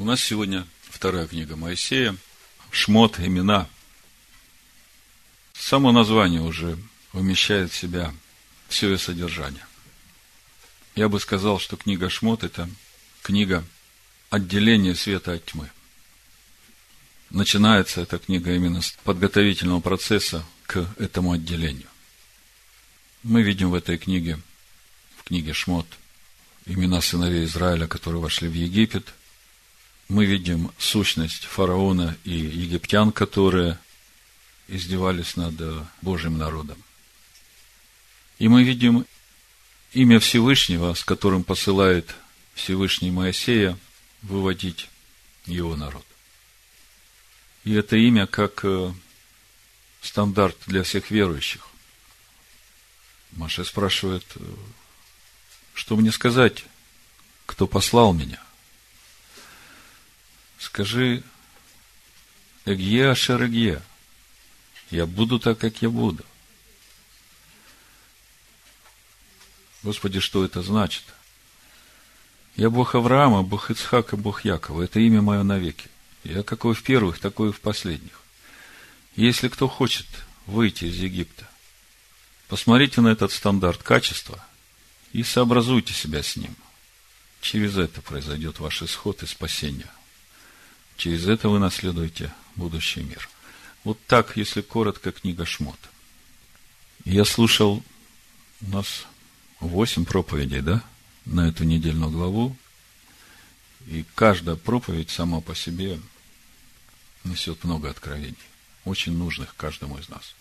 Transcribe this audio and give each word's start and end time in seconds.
У 0.00 0.04
нас 0.04 0.22
сегодня 0.22 0.64
вторая 0.82 1.26
книга 1.26 1.56
Моисея, 1.56 2.14
Шмот, 2.70 3.18
имена. 3.18 3.68
Само 5.54 5.90
название 5.90 6.40
уже 6.40 6.78
вмещает 7.12 7.72
в 7.72 7.76
себя 7.76 8.14
все 8.68 8.90
ее 8.90 8.98
содержание. 8.98 9.66
Я 10.94 11.08
бы 11.08 11.18
сказал, 11.18 11.58
что 11.58 11.76
книга 11.76 12.10
Шмот– 12.10 12.42
это 12.44 12.70
книга 13.22 13.64
отделения 14.30 14.94
света 14.94 15.32
от 15.32 15.44
тьмы. 15.46 15.68
Начинается 17.30 18.00
эта 18.00 18.20
книга 18.20 18.54
именно 18.54 18.82
с 18.82 18.96
подготовительного 19.02 19.80
процесса 19.80 20.46
к 20.66 20.88
этому 20.98 21.32
отделению. 21.32 21.88
Мы 23.24 23.42
видим 23.42 23.70
в 23.70 23.74
этой 23.74 23.98
книге, 23.98 24.38
в 25.16 25.24
книге 25.24 25.54
Шмот, 25.54 25.88
имена 26.66 27.00
сыновей 27.00 27.46
Израиля, 27.46 27.88
которые 27.88 28.22
вошли 28.22 28.48
в 28.48 28.54
Египет. 28.54 29.12
Мы 30.08 30.24
видим 30.24 30.72
сущность 30.78 31.44
фараона 31.44 32.16
и 32.24 32.30
египтян, 32.30 33.12
которые 33.12 33.78
издевались 34.66 35.36
над 35.36 35.54
Божьим 36.00 36.38
народом. 36.38 36.82
И 38.38 38.48
мы 38.48 38.64
видим 38.64 39.04
имя 39.92 40.18
Всевышнего, 40.18 40.94
с 40.94 41.04
которым 41.04 41.44
посылает 41.44 42.14
Всевышний 42.54 43.10
Моисея 43.10 43.78
выводить 44.22 44.88
его 45.46 45.76
народ. 45.76 46.04
И 47.64 47.74
это 47.74 47.96
имя 47.96 48.26
как 48.26 48.64
э, 48.64 48.92
стандарт 50.00 50.56
для 50.66 50.82
всех 50.82 51.10
верующих. 51.10 51.66
Маша 53.32 53.64
спрашивает, 53.64 54.24
э, 54.36 54.40
что 55.74 55.96
мне 55.96 56.12
сказать, 56.12 56.64
кто 57.46 57.66
послал 57.66 58.12
меня? 58.14 58.42
Скажи, 60.68 61.22
Эгье 62.66 63.10
Ашер 63.10 63.42
Эгье. 63.46 63.82
Я 64.90 65.06
буду 65.06 65.38
так, 65.38 65.56
как 65.58 65.80
я 65.80 65.88
буду. 65.88 66.22
Господи, 69.82 70.20
что 70.20 70.44
это 70.44 70.60
значит? 70.62 71.04
Я 72.54 72.68
Бог 72.68 72.94
Авраама, 72.94 73.42
Бог 73.42 73.70
Ицхака, 73.70 74.18
Бог 74.18 74.44
Якова. 74.44 74.82
Это 74.82 75.00
имя 75.00 75.22
мое 75.22 75.42
навеки. 75.42 75.88
Я 76.22 76.42
какой 76.42 76.74
в 76.74 76.82
первых, 76.82 77.18
такой 77.18 77.48
и 77.48 77.52
в 77.52 77.60
последних. 77.60 78.20
Если 79.16 79.48
кто 79.48 79.68
хочет 79.68 80.06
выйти 80.44 80.84
из 80.84 80.96
Египта, 80.96 81.48
посмотрите 82.46 83.00
на 83.00 83.08
этот 83.08 83.32
стандарт 83.32 83.82
качества 83.82 84.44
и 85.14 85.22
сообразуйте 85.22 85.94
себя 85.94 86.22
с 86.22 86.36
ним. 86.36 86.54
Через 87.40 87.78
это 87.78 88.02
произойдет 88.02 88.60
ваш 88.60 88.82
исход 88.82 89.22
и 89.22 89.26
спасение. 89.26 89.88
Через 90.98 91.28
это 91.28 91.48
вы 91.48 91.60
наследуете 91.60 92.34
будущий 92.56 93.02
мир. 93.02 93.30
Вот 93.84 93.98
так, 94.06 94.36
если 94.36 94.62
коротко, 94.62 95.12
книга 95.12 95.46
Шмот. 95.46 95.78
Я 97.04 97.24
слушал, 97.24 97.84
у 98.60 98.68
нас 98.68 99.06
восемь 99.60 100.04
проповедей, 100.04 100.60
да, 100.60 100.82
на 101.24 101.48
эту 101.48 101.62
недельную 101.62 102.10
главу. 102.10 102.56
И 103.86 104.04
каждая 104.16 104.56
проповедь 104.56 105.10
сама 105.10 105.40
по 105.40 105.54
себе 105.54 106.00
несет 107.22 107.62
много 107.62 107.90
откровений, 107.90 108.36
очень 108.84 109.16
нужных 109.16 109.54
каждому 109.54 109.98
из 109.98 110.08
нас. 110.08 110.34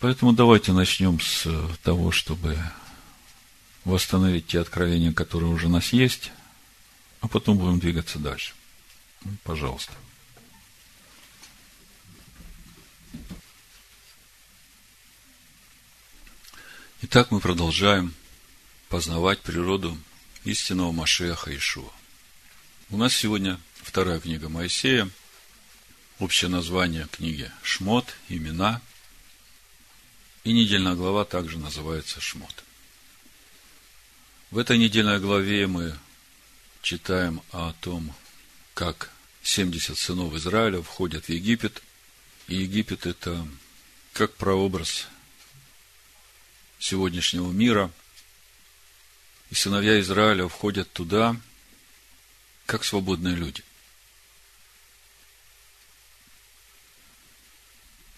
Поэтому 0.00 0.32
давайте 0.32 0.72
начнем 0.72 1.20
с 1.20 1.46
того, 1.82 2.12
чтобы 2.12 2.58
восстановить 3.84 4.46
те 4.46 4.60
откровения, 4.60 5.12
которые 5.12 5.50
уже 5.50 5.66
у 5.66 5.70
нас 5.70 5.92
есть, 5.92 6.32
а 7.20 7.28
потом 7.28 7.58
будем 7.58 7.78
двигаться 7.78 8.18
дальше. 8.18 8.54
Пожалуйста. 9.44 9.92
Итак, 17.02 17.30
мы 17.30 17.40
продолжаем 17.40 18.14
познавать 18.88 19.40
природу 19.40 19.96
истинного 20.44 20.92
Машеха 20.92 21.54
Ишуа. 21.54 21.92
У 22.90 22.96
нас 22.96 23.14
сегодня 23.14 23.60
вторая 23.76 24.20
книга 24.20 24.48
Моисея, 24.48 25.10
общее 26.18 26.50
название 26.50 27.06
книги 27.10 27.50
«Шмот», 27.62 28.14
«Имена», 28.28 28.80
и 30.44 30.52
недельная 30.52 30.94
глава 30.94 31.24
также 31.24 31.58
называется 31.58 32.20
«Шмот». 32.20 32.64
В 34.50 34.58
этой 34.58 34.78
недельной 34.78 35.18
главе 35.18 35.66
мы 35.66 35.98
читаем 36.80 37.42
о 37.50 37.72
том, 37.80 38.14
как 38.74 39.10
70 39.46 39.96
сынов 39.96 40.34
Израиля 40.34 40.82
входят 40.82 41.26
в 41.26 41.28
Египет, 41.28 41.82
и 42.48 42.56
Египет– 42.56 43.06
это 43.08 43.46
как 44.12 44.34
прообраз 44.34 45.08
сегодняшнего 46.78 47.50
мира, 47.50 47.90
и 49.50 49.54
сыновья 49.54 50.00
Израиля 50.00 50.48
входят 50.48 50.92
туда– 50.92 51.36
как 52.66 52.84
свободные 52.84 53.36
люди. 53.36 53.62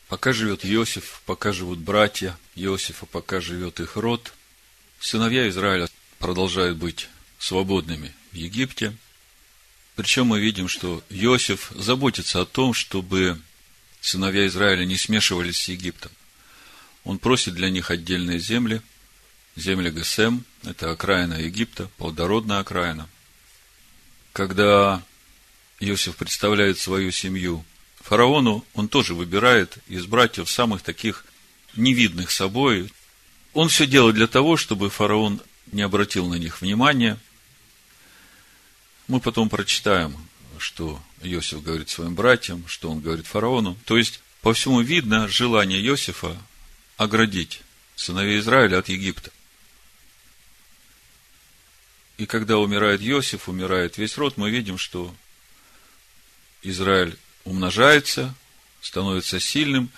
Пока 0.08 0.32
живет 0.32 0.64
Иосиф, 0.64 1.22
пока 1.26 1.52
живут 1.52 1.78
братья 1.78 2.38
Иосифа, 2.54 3.04
пока 3.04 3.42
живет 3.42 3.78
их 3.78 3.96
род, 3.96 4.32
сыновья 4.98 5.48
Израиля 5.50 5.88
продолжают 6.18 6.78
быть 6.78 7.08
свободными 7.38 8.14
в 8.32 8.36
Египте. 8.36 8.96
Причем 9.98 10.28
мы 10.28 10.40
видим, 10.40 10.68
что 10.68 11.02
Иосиф 11.10 11.70
заботится 11.74 12.40
о 12.40 12.46
том, 12.46 12.72
чтобы 12.72 13.38
сыновья 14.00 14.46
Израиля 14.46 14.86
не 14.86 14.96
смешивались 14.96 15.60
с 15.60 15.68
Египтом. 15.68 16.12
Он 17.04 17.18
просит 17.18 17.54
для 17.54 17.68
них 17.68 17.90
отдельные 17.90 18.38
земли, 18.38 18.80
земли 19.56 19.90
Гесем, 19.90 20.44
это 20.62 20.90
окраина 20.90 21.34
Египта, 21.34 21.90
плодородная 21.98 22.60
окраина– 22.60 23.10
когда 24.38 25.02
Иосиф 25.80 26.14
представляет 26.14 26.78
свою 26.78 27.10
семью 27.10 27.64
фараону, 27.96 28.64
он 28.74 28.86
тоже 28.86 29.14
выбирает 29.14 29.78
из 29.88 30.06
братьев 30.06 30.48
самых 30.48 30.82
таких 30.82 31.24
невидных 31.74 32.30
собой. 32.30 32.92
Он 33.52 33.68
все 33.68 33.84
делает 33.84 34.14
для 34.14 34.28
того, 34.28 34.56
чтобы 34.56 34.90
фараон 34.90 35.40
не 35.72 35.82
обратил 35.82 36.28
на 36.28 36.36
них 36.36 36.60
внимания. 36.60 37.18
Мы 39.08 39.20
потом 39.20 39.48
прочитаем, 39.48 40.14
что 40.58 41.02
Иосиф 41.22 41.62
говорит 41.62 41.88
своим 41.88 42.14
братьям, 42.14 42.66
что 42.68 42.90
он 42.90 43.00
говорит 43.00 43.26
фараону. 43.26 43.76
То 43.86 43.96
есть, 43.96 44.20
по 44.42 44.52
всему 44.52 44.80
видно 44.82 45.28
желание 45.28 45.80
Иосифа 45.80 46.36
оградить 46.96 47.62
сыновей 47.96 48.38
Израиля 48.38 48.78
от 48.78 48.88
Египта. 48.88 49.30
И 52.18 52.26
когда 52.26 52.58
умирает 52.58 53.00
Иосиф, 53.00 53.48
умирает 53.48 53.96
весь 53.96 54.18
род, 54.18 54.36
мы 54.36 54.50
видим, 54.50 54.76
что 54.76 55.14
Израиль 56.62 57.16
умножается, 57.44 58.34
становится 58.80 59.40
сильным 59.40 59.90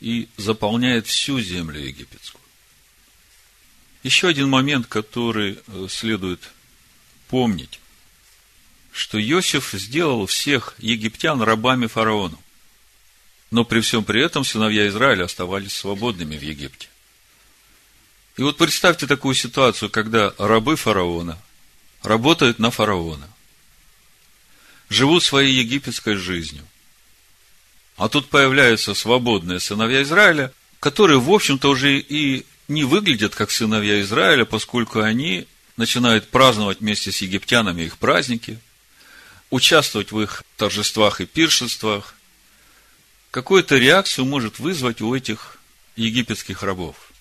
и 0.00 0.28
заполняет 0.36 1.06
всю 1.06 1.40
землю 1.40 1.80
египетскую. 1.80 2.42
Еще 4.02 4.28
один 4.28 4.50
момент, 4.50 4.86
который 4.86 5.58
э, 5.66 5.86
следует 5.88 6.52
помнить, 7.28 7.80
что 8.94 9.20
Иосиф 9.20 9.72
сделал 9.72 10.24
всех 10.26 10.76
египтян 10.78 11.42
рабами 11.42 11.88
фараону. 11.88 12.40
Но 13.50 13.64
при 13.64 13.80
всем 13.80 14.04
при 14.04 14.22
этом 14.22 14.44
сыновья 14.44 14.86
Израиля 14.86 15.24
оставались 15.24 15.74
свободными 15.74 16.36
в 16.36 16.42
Египте. 16.42 16.88
И 18.36 18.42
вот 18.42 18.56
представьте 18.56 19.08
такую 19.08 19.34
ситуацию, 19.34 19.90
когда 19.90 20.32
рабы 20.38 20.76
фараона 20.76 21.36
работают 22.04 22.60
на 22.60 22.70
фараона, 22.70 23.28
живут 24.88 25.24
своей 25.24 25.52
египетской 25.54 26.14
жизнью. 26.14 26.62
А 27.96 28.08
тут 28.08 28.28
появляются 28.28 28.94
свободные 28.94 29.58
сыновья 29.58 30.02
Израиля, 30.02 30.52
которые, 30.78 31.18
в 31.18 31.30
общем-то, 31.32 31.68
уже 31.68 31.98
и 31.98 32.46
не 32.68 32.84
выглядят 32.84 33.34
как 33.34 33.50
сыновья 33.50 34.00
Израиля, 34.02 34.44
поскольку 34.44 35.00
они 35.00 35.48
начинают 35.76 36.28
праздновать 36.28 36.78
вместе 36.78 37.10
с 37.10 37.22
египтянами 37.22 37.82
их 37.82 37.98
праздники, 37.98 38.60
участвовать 39.50 40.12
в 40.12 40.20
их 40.20 40.42
торжествах 40.56 41.20
и 41.20 41.26
пиршествах. 41.26 42.14
Какую-то 43.30 43.76
реакцию 43.78 44.24
может 44.24 44.58
вызвать 44.58 45.00
у 45.00 45.14
этих 45.14 45.58
египетских 45.96 46.62
рабов. 46.62 47.12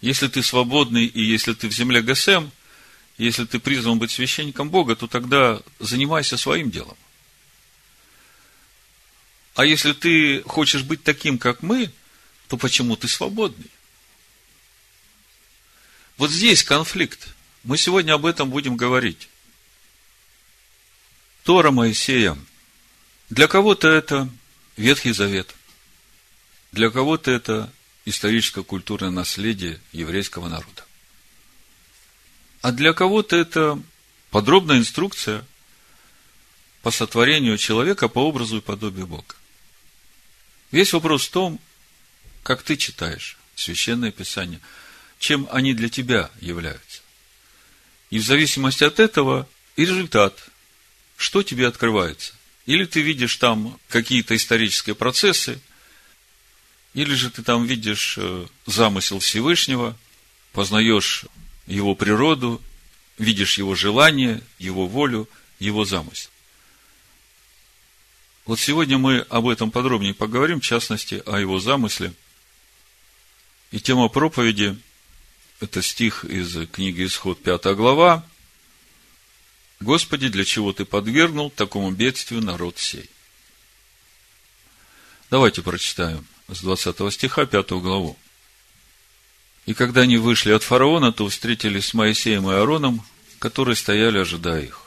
Если 0.00 0.28
ты 0.28 0.42
свободный 0.42 1.04
и 1.06 1.22
если 1.22 1.54
ты 1.54 1.68
в 1.68 1.72
земле 1.72 2.02
Гасем– 2.02 2.50
если 3.18 3.44
ты 3.44 3.58
призван 3.58 3.98
быть 3.98 4.10
священником 4.10 4.70
Бога, 4.70 4.96
то 4.96 5.06
тогда 5.06 5.60
занимайся 5.78 6.36
своим 6.36 6.70
делом. 6.70 6.96
А 9.54 9.66
если 9.66 9.92
ты 9.92 10.42
хочешь 10.42 10.82
быть 10.82 11.02
таким, 11.02 11.38
как 11.38 11.62
мы, 11.62 11.92
то 12.48 12.56
почему 12.56 12.96
ты 12.96 13.06
свободный? 13.06 13.70
Вот 16.16 16.30
здесь 16.30 16.64
конфликт. 16.64 17.28
Мы 17.64 17.76
сегодня 17.76 18.14
об 18.14 18.24
этом 18.24 18.50
будем 18.50 18.76
говорить. 18.76 19.28
Тора 21.44 21.70
Моисея. 21.72 22.38
Для 23.30 23.48
кого-то 23.48 23.88
это 23.88 24.28
Ветхий 24.76 25.12
Завет. 25.12 25.54
Для 26.70 26.90
кого-то 26.90 27.30
это 27.30 27.72
историческо-культурное 28.04 29.10
наследие 29.10 29.80
еврейского 29.92 30.48
народа. 30.48 30.84
А 32.60 32.70
для 32.72 32.92
кого-то 32.92 33.36
это 33.36 33.82
подробная 34.30 34.78
инструкция 34.78 35.44
по 36.82 36.90
сотворению 36.90 37.58
человека 37.58 38.08
по 38.08 38.20
образу 38.20 38.58
и 38.58 38.60
подобию 38.60 39.06
Бога. 39.06 39.34
Весь 40.70 40.92
вопрос 40.92 41.26
в 41.26 41.30
том, 41.30 41.60
как 42.42 42.62
ты 42.62 42.76
читаешь 42.76 43.36
Священное 43.54 44.10
Писание, 44.10 44.60
чем 45.18 45.48
они 45.50 45.74
для 45.74 45.88
тебя 45.88 46.30
являются. 46.40 47.02
И 48.10 48.18
в 48.18 48.24
зависимости 48.24 48.84
от 48.84 49.00
этого 49.00 49.48
и 49.76 49.84
результат, 49.84 50.51
что 51.22 51.44
тебе 51.44 51.68
открывается. 51.68 52.34
Или 52.66 52.84
ты 52.84 53.00
видишь 53.00 53.36
там 53.36 53.78
какие-то 53.88 54.34
исторические 54.34 54.96
процессы, 54.96 55.60
или 56.94 57.14
же 57.14 57.30
ты 57.30 57.42
там 57.42 57.64
видишь 57.64 58.16
э, 58.18 58.46
замысел 58.66 59.20
Всевышнего, 59.20 59.96
познаешь 60.52 61.24
его 61.66 61.94
природу, 61.94 62.60
видишь 63.18 63.56
его 63.56 63.76
желание, 63.76 64.42
его 64.58 64.88
волю, 64.88 65.28
его 65.60 65.84
замысел. 65.84 66.28
Вот 68.44 68.58
сегодня 68.58 68.98
мы 68.98 69.20
об 69.20 69.46
этом 69.46 69.70
подробнее 69.70 70.14
поговорим, 70.14 70.60
в 70.60 70.64
частности, 70.64 71.22
о 71.24 71.38
его 71.38 71.60
замысле. 71.60 72.12
И 73.70 73.78
тема 73.78 74.08
проповеди– 74.08 74.76
это 75.60 75.82
стих 75.82 76.24
из 76.24 76.68
книги 76.70 77.06
Исход, 77.06 77.40
5 77.40 77.76
глава. 77.76 78.26
«Господи, 79.82 80.28
для 80.28 80.44
чего 80.44 80.72
Ты 80.72 80.84
подвергнул 80.84 81.50
такому 81.50 81.90
бедствию 81.90 82.42
народ 82.42 82.78
сей?» 82.78 83.10
Давайте 85.30 85.62
прочитаем 85.62 86.26
с 86.48 86.60
20 86.60 87.12
стиха 87.12 87.46
5 87.46 87.70
главу. 87.72 88.16
«И 89.66 89.74
когда 89.74 90.02
они 90.02 90.18
вышли 90.18 90.52
от 90.52 90.62
фараона, 90.62 91.12
то 91.12 91.28
встретились 91.28 91.86
с 91.86 91.94
Моисеем 91.94 92.48
и 92.48 92.54
Аароном, 92.54 93.04
которые 93.38 93.76
стояли, 93.76 94.18
ожидая 94.18 94.62
их 94.62 94.82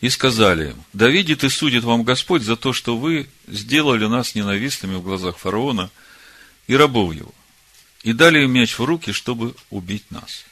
и 0.00 0.10
сказали 0.10 0.70
им, 0.70 0.84
да 0.92 1.08
видит 1.08 1.42
и 1.44 1.48
судит 1.48 1.84
вам 1.84 2.02
Господь 2.02 2.42
за 2.42 2.56
то, 2.56 2.72
что 2.72 2.96
вы 2.96 3.28
сделали 3.46 4.06
нас 4.06 4.34
ненавистными 4.34 4.96
в 4.96 5.02
глазах 5.02 5.38
фараона 5.38 5.90
и 6.66 6.76
рабов 6.76 7.14
его, 7.14 7.34
и 8.02 8.12
дали 8.12 8.44
им 8.44 8.52
меч 8.52 8.78
в 8.78 8.84
руки, 8.84 9.12
чтобы 9.12 9.54
убить 9.70 10.10
нас. 10.10 10.44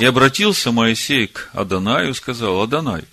И 0.00 0.04
обратился 0.04 0.72
Моисей 0.72 1.28
к 1.28 1.50
Адонаю 1.52 2.10
и 2.10 2.14
сказал, 2.14 2.60
Адонай, 2.62 3.04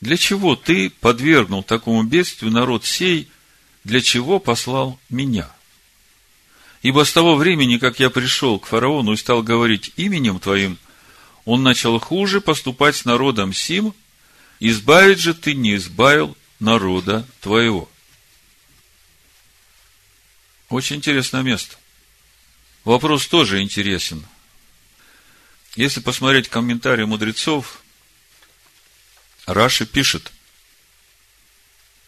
для 0.00 0.16
чего 0.16 0.56
ты 0.56 0.90
подвергнул 0.90 1.62
такому 1.62 2.02
бедствию 2.02 2.52
народ 2.52 2.84
сей, 2.84 3.30
для 3.84 4.00
чего 4.00 4.38
послал 4.38 4.98
меня? 5.08 5.48
Ибо 6.82 7.04
с 7.04 7.12
того 7.12 7.36
времени, 7.36 7.78
как 7.78 8.00
я 8.00 8.10
пришел 8.10 8.58
к 8.58 8.66
фараону 8.66 9.12
и 9.12 9.16
стал 9.16 9.42
говорить 9.42 9.92
именем 9.96 10.38
твоим– 10.38 10.76
он 11.48 11.62
начал 11.62 11.98
хуже 11.98 12.42
поступать 12.42 12.94
с 12.94 13.06
народом 13.06 13.54
сим, 13.54 13.94
избавить 14.60 15.18
же 15.18 15.32
ты 15.32 15.54
не 15.54 15.76
избавил 15.76 16.36
народа 16.60 17.26
твоего. 17.40 17.88
Очень 20.68 20.96
интересное 20.96 21.40
место. 21.40 21.76
Вопрос 22.84 23.26
тоже 23.26 23.62
интересен. 23.62 24.26
Если 25.78 26.00
посмотреть 26.00 26.48
комментарии 26.48 27.04
мудрецов, 27.04 27.80
Раши 29.46 29.86
пишет, 29.86 30.32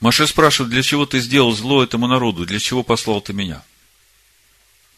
Маше 0.01 0.27
спрашивает, 0.27 0.73
для 0.73 0.83
чего 0.83 1.07
ты 1.07 1.21
сделал 1.21 1.53
зло 1.53 1.83
этому 1.83 2.09
народу, 2.09 2.47
для 2.47 2.59
чего 2.59 2.83
послал 2.83 3.21
ты 3.21 3.33
меня? 3.33 3.63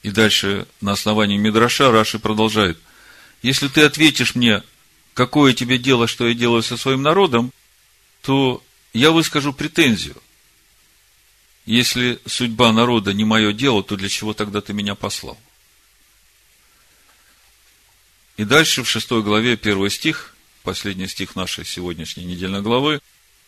И 0.02 0.10
дальше 0.10 0.66
на 0.80 0.92
основании 0.92 1.36
Мидраша 1.36 1.92
Раши 1.92 2.18
продолжает– 2.18 2.78
если 3.42 3.66
ты 3.66 3.82
ответишь 3.82 4.34
мне, 4.36 4.62
какое 5.14 5.52
тебе 5.52 5.76
дело, 5.76 6.06
что 6.06 6.28
я 6.28 6.34
делаю 6.34 6.62
со 6.62 6.76
своим 6.76 7.02
народом, 7.02 7.52
то 8.22 8.62
я 8.94 9.10
выскажу 9.10 9.52
претензию. 9.52 10.16
Если 11.66 12.20
судьба 12.24 12.72
народа 12.72 13.12
не 13.12 13.24
мое 13.24 13.52
дело, 13.52 13.82
то 13.82 13.96
для 13.96 14.08
чего 14.08 14.32
тогда 14.32 14.60
ты 14.60 14.72
меня 14.72 14.94
послал? 14.94 15.38
И 18.36 18.44
дальше 18.44 18.82
в 18.82 18.88
шестой 18.88 19.22
главе, 19.22 19.56
первый 19.56 19.90
стих, 19.90 20.34
последний 20.62 21.08
стих 21.08 21.36
нашей 21.36 21.64
сегодняшней 21.64 22.24
недельной 22.24 22.62
главы, 22.62 23.00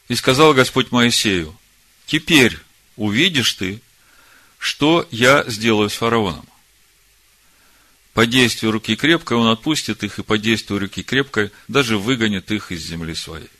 «И 0.08 0.14
сказал 0.14 0.52
Господь 0.52 0.90
Моисею, 0.90 1.58
теперь 2.06 2.58
увидишь 2.96 3.54
ты, 3.54 3.80
что 4.58 5.08
я 5.10 5.44
сделаю 5.48 5.88
с 5.88 5.94
фараоном 5.94 6.46
по 8.14 8.26
действию 8.26 8.70
руки 8.70 8.94
крепкой 8.94 9.36
он 9.36 9.48
отпустит 9.48 10.04
их, 10.04 10.20
и 10.20 10.22
по 10.22 10.38
действию 10.38 10.78
руки 10.78 11.02
крепкой 11.02 11.50
даже 11.66 11.98
выгонит 11.98 12.50
их 12.52 12.70
из 12.70 12.80
земли 12.86 13.14
своей. 13.14 13.50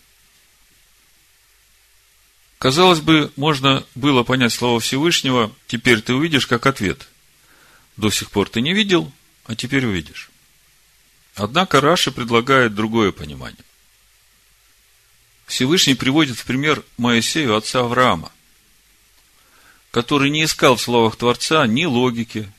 Казалось 2.59 3.01
бы, 3.01 3.33
можно 3.37 3.85
было 3.97 4.23
понять 4.23 4.53
слова 4.53 4.79
Всевышнего, 4.79 5.53
теперь 5.67 6.01
ты 6.01 6.15
увидишь 6.15 6.47
как 6.47 6.67
ответ. 6.67 7.09
До 7.97 8.11
сих 8.11 8.31
пор 8.31 8.49
ты 8.49 8.61
не 8.61 8.73
видел, 8.73 9.13
а 9.45 9.57
теперь 9.57 9.85
увидишь. 9.85 10.31
Однако 11.35 11.81
Раши 11.81 12.13
предлагает 12.13 12.75
другое 12.75 13.11
понимание. 13.11 13.65
Всевышний 15.47 15.95
приводит 15.95 16.39
в 16.39 16.45
пример 16.45 16.85
Моисею, 16.97 17.57
отца 17.57 17.81
Авраама, 17.81 18.33
который 19.91 20.31
не 20.31 20.45
искал 20.45 20.77
в 20.77 20.81
словах 20.81 21.17
Творца 21.17 21.67
ни 21.67 21.85
логики, 21.85 22.51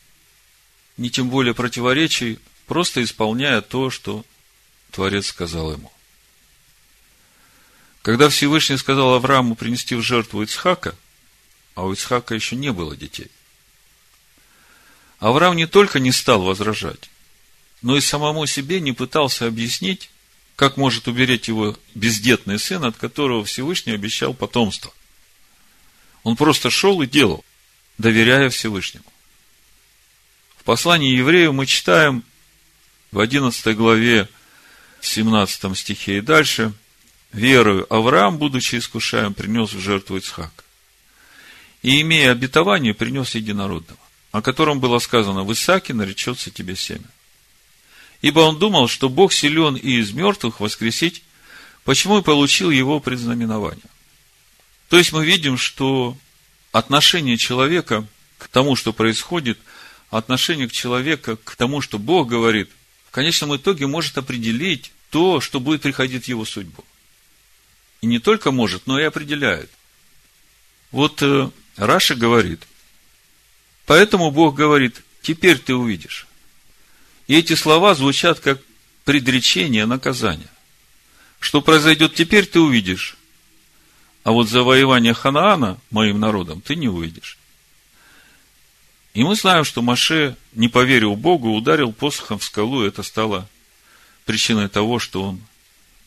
ни 0.97 1.09
тем 1.09 1.29
более 1.29 1.53
противоречий, 1.53 2.39
просто 2.67 3.03
исполняя 3.03 3.61
то, 3.61 3.89
что 3.89 4.25
Творец 4.91 5.27
сказал 5.27 5.71
ему. 5.71 5.91
Когда 8.01 8.29
Всевышний 8.29 8.77
сказал 8.77 9.15
Аврааму 9.15 9.55
принести 9.55 9.95
в 9.95 10.01
жертву 10.01 10.43
Ицхака, 10.43 10.95
а 11.73 11.85
у 11.85 11.93
Ицхака 11.93 12.35
еще 12.35 12.55
не 12.55 12.71
было 12.71 12.95
детей, 12.95 13.31
Авраам 15.19 15.55
не 15.55 15.65
только 15.65 15.99
не 15.99 16.11
стал 16.11 16.43
возражать, 16.43 17.09
но 17.85 17.95
и 17.95 18.01
самому 18.01 18.45
себе 18.45 18.81
не 18.81 18.91
пытался 18.91 19.47
объяснить, 19.47 20.09
как 20.57 20.75
может 20.75 21.07
убереть 21.07 21.47
его 21.47 21.77
бездетный 21.93 22.59
сын, 22.59 22.83
от 22.83 22.97
которого 22.97 23.45
Всевышний 23.45 23.93
обещал 23.93 24.33
потомство. 24.33 24.93
Он 26.23 26.35
просто 26.35 26.69
шел 26.69 27.01
и 27.01 27.07
делал, 27.07 27.45
доверяя 27.97 28.49
Всевышнему 28.49 29.05
послании 30.65 31.15
еврею 31.15 31.53
мы 31.53 31.67
читаем 31.67 32.23
в 33.11 33.19
11 33.19 33.77
главе, 33.77 34.27
в 34.99 35.07
17 35.07 35.77
стихе 35.77 36.17
и 36.17 36.21
дальше, 36.21 36.73
«Верою 37.31 37.85
Авраам, 37.93 38.37
будучи 38.37 38.77
искушаем, 38.77 39.33
принес 39.33 39.73
в 39.73 39.79
жертву 39.79 40.17
Ицхака. 40.17 40.63
И, 41.81 42.01
имея 42.01 42.31
обетование, 42.31 42.93
принес 42.93 43.35
единородного, 43.35 43.99
о 44.31 44.41
котором 44.41 44.79
было 44.79 44.99
сказано, 44.99 45.43
в 45.43 45.53
Исааке 45.53 45.93
наречется 45.93 46.49
тебе 46.49 46.75
семя. 46.75 47.05
Ибо 48.25 48.39
он 48.39 48.57
думал, 48.57 48.87
что 48.87 49.07
Бог 49.07 49.31
силен 49.31 49.75
и 49.75 49.99
из 49.99 50.11
мертвых 50.11 50.59
воскресить, 50.59 51.21
почему 51.83 52.17
и 52.19 52.23
получил 52.23 52.71
его 52.71 52.99
предзнаменование. 52.99 53.85
То 54.89 54.97
есть 54.97 55.11
мы 55.11 55.25
видим, 55.25 55.57
что 55.57 56.17
отношение 56.71 57.37
человека 57.37 58.07
к 58.37 58.47
тому, 58.47 58.75
что 58.75 58.93
происходит– 58.93 59.59
отношение 60.09 60.67
к 60.67 60.71
человеку, 60.71 61.37
к 61.43 61.55
тому, 61.55 61.81
что 61.81 61.99
Бог 61.99 62.27
говорит, 62.27 62.69
в 63.07 63.11
конечном 63.11 63.55
итоге 63.55 63.87
может 63.87 64.17
определить 64.17 64.91
то, 65.09 65.39
что 65.41 65.59
будет 65.59 65.81
приходить 65.81 66.25
в 66.25 66.27
его 66.27 66.45
судьбу. 66.45 66.83
И 68.01 68.07
не 68.07 68.19
только 68.19 68.51
может, 68.51 68.87
но 68.87 68.99
и 68.99 69.03
определяет. 69.03 69.69
Вот 70.91 71.21
э, 71.21 71.49
Раша 71.75 72.15
говорит, 72.15 72.61
поэтому 73.85 74.31
Бог 74.31 74.55
говорит, 74.55 75.01
теперь 75.21 75.57
ты 75.57 75.75
увидишь. 75.75 76.24
И 77.27 77.35
эти 77.35 77.53
слова 77.53 77.95
звучат 77.95 78.39
как 78.39 78.61
предречение 79.03 79.85
наказания. 79.85 80.49
Что 81.39 81.61
произойдет 81.61 82.15
теперь, 82.15 82.45
ты 82.45 82.59
увидишь. 82.59 83.17
А 84.23 84.31
вот 84.31 84.49
завоевание 84.49 85.13
Ханаана 85.13 85.79
моим 85.91 86.19
народом 86.19 86.61
ты 86.61 86.75
не 86.75 86.87
увидишь. 86.87 87.37
И 89.13 89.23
мы 89.23 89.35
знаем, 89.35 89.63
что 89.63 89.81
Маше, 89.81 90.35
не 90.53 90.67
поверил 90.67 91.15
Богу, 91.15 91.53
ударил 91.53 91.93
посохом 91.93 92.39
в 92.39 92.43
скалу, 92.43 92.83
и 92.83 92.87
это 92.87 93.01
стало 93.01 93.47
причиной 94.25 94.67
того, 94.67 94.99
что 94.99 95.23
он 95.23 95.41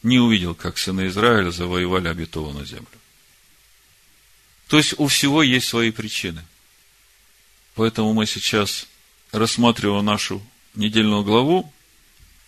не 0.02 0.18
увидел, 0.18 0.54
как 0.54 0.78
сыны 0.78 1.06
Израиля 1.06 1.50
завоевали 1.50 2.08
обетованную 2.08 2.66
землю. 2.66 2.86
То 4.68 4.76
есть 4.76 4.94
у 4.98 5.06
всего 5.06 5.42
есть 5.42 5.68
свои 5.68 5.90
причины. 5.90 6.44
Поэтому 7.74 8.12
мы 8.12 8.26
сейчас, 8.26 8.86
рассматривая 9.32 10.02
нашу 10.02 10.42
недельную 10.74 11.22
главу, 11.22 11.72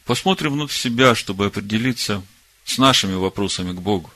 посмотрим 0.05 0.53
внутрь 0.53 0.75
себя, 0.75 1.15
чтобы 1.15 1.47
определиться 1.47 2.23
с 2.65 2.79
нашими 2.79 3.15
вопросами 3.15 3.73
к 3.73 3.81
Богу, 3.81 4.11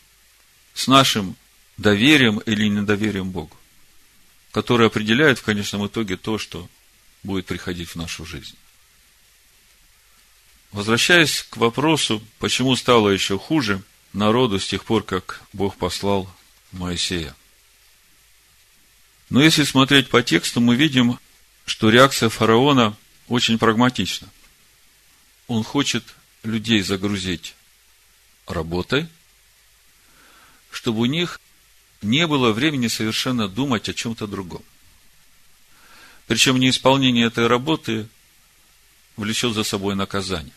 с 0.74 0.86
нашим 0.86 1.36
доверием 1.76 2.38
или 2.38 2.68
недоверием 2.68 3.30
Богу, 3.30 3.56
которое 4.52 4.86
определяет 4.86 5.38
в 5.38 5.42
конечном 5.42 5.86
итоге 5.86 6.16
то, 6.16 6.38
что 6.38 6.68
будет 7.22 7.46
приходить 7.46 7.90
в 7.90 7.96
нашу 7.96 8.24
жизнь. 8.24 8.56
Возвращаясь 10.72 11.46
к 11.50 11.56
вопросу, 11.56 12.22
почему 12.38 12.74
стало 12.76 13.10
еще 13.10 13.38
хуже 13.38 13.82
народу 14.12 14.58
с 14.58 14.66
тех 14.66 14.84
пор, 14.84 15.04
как 15.04 15.42
Бог 15.52 15.76
послал 15.76 16.28
Моисея. 16.72 17.34
Но 19.30 19.42
если 19.42 19.64
смотреть 19.64 20.08
по 20.08 20.22
тексту, 20.22 20.60
мы 20.60 20.76
видим, 20.76 21.18
что 21.64 21.90
реакция 21.90 22.28
фараона 22.28 22.96
очень 23.28 23.58
прагматична. 23.58 24.28
Он 25.46 25.62
хочет 25.62 26.04
людей 26.42 26.82
загрузить 26.82 27.54
работой, 28.46 29.08
чтобы 30.70 31.00
у 31.00 31.04
них 31.06 31.40
не 32.02 32.26
было 32.26 32.52
времени 32.52 32.88
совершенно 32.88 33.48
думать 33.48 33.88
о 33.88 33.94
чем-то 33.94 34.26
другом. 34.26 34.62
Причем 36.26 36.58
неисполнение 36.58 37.26
этой 37.26 37.46
работы 37.46 38.08
влечет 39.16 39.54
за 39.54 39.64
собой 39.64 39.94
наказание. 39.94 40.54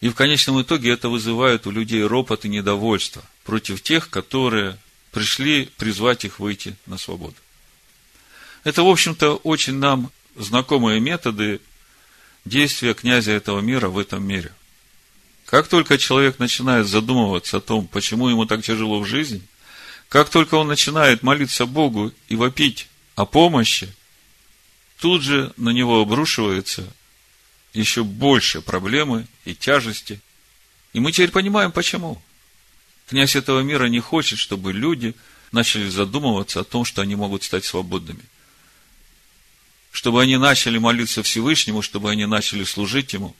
И 0.00 0.08
в 0.08 0.14
конечном 0.14 0.60
итоге 0.60 0.90
это 0.90 1.08
вызывает 1.08 1.66
у 1.66 1.70
людей 1.70 2.04
ропот 2.04 2.44
и 2.44 2.48
недовольство 2.48 3.22
против 3.44 3.82
тех, 3.82 4.10
которые 4.10 4.78
пришли 5.12 5.66
призвать 5.76 6.24
их 6.24 6.38
выйти 6.38 6.76
на 6.86 6.98
свободу. 6.98 7.36
Это, 8.64 8.82
в 8.82 8.88
общем-то, 8.88 9.36
очень 9.36 9.74
нам 9.74 10.10
знакомые 10.36 11.00
методы 11.00 11.60
действия 12.44 12.94
князя 12.94 13.32
этого 13.32 13.60
мира 13.60 13.88
в 13.88 13.98
этом 13.98 14.24
мире. 14.24 14.52
Как 15.46 15.68
только 15.68 15.98
человек 15.98 16.38
начинает 16.38 16.86
задумываться 16.86 17.58
о 17.58 17.60
том, 17.60 17.86
почему 17.86 18.28
ему 18.28 18.46
так 18.46 18.62
тяжело 18.62 19.00
в 19.00 19.06
жизни, 19.06 19.42
как 20.08 20.30
только 20.30 20.54
он 20.54 20.68
начинает 20.68 21.22
молиться 21.22 21.66
Богу 21.66 22.12
и 22.28 22.36
вопить 22.36 22.88
о 23.14 23.26
помощи, 23.26 23.92
тут 24.98 25.22
же 25.22 25.52
на 25.56 25.70
него 25.70 26.00
обрушивается 26.00 26.86
еще 27.72 28.04
больше 28.04 28.60
проблемы 28.60 29.26
и 29.44 29.54
тяжести. 29.54 30.20
И 30.92 31.00
мы 31.00 31.12
теперь 31.12 31.30
понимаем, 31.30 31.72
почему. 31.72 32.22
Князь 33.08 33.36
этого 33.36 33.60
мира 33.60 33.86
не 33.86 34.00
хочет, 34.00 34.38
чтобы 34.38 34.72
люди 34.72 35.14
начали 35.50 35.88
задумываться 35.88 36.60
о 36.60 36.64
том, 36.64 36.84
что 36.84 37.02
они 37.02 37.16
могут 37.16 37.42
стать 37.42 37.64
свободными. 37.64 38.22
Чтобы 39.92 40.22
они 40.22 40.36
начали 40.38 40.78
молиться 40.78 41.22
Всевышнему, 41.22 41.80
чтобы 41.80 42.10
они 42.10 42.26
начали 42.26 42.64
служить 42.64 43.12
Ему, 43.12 43.36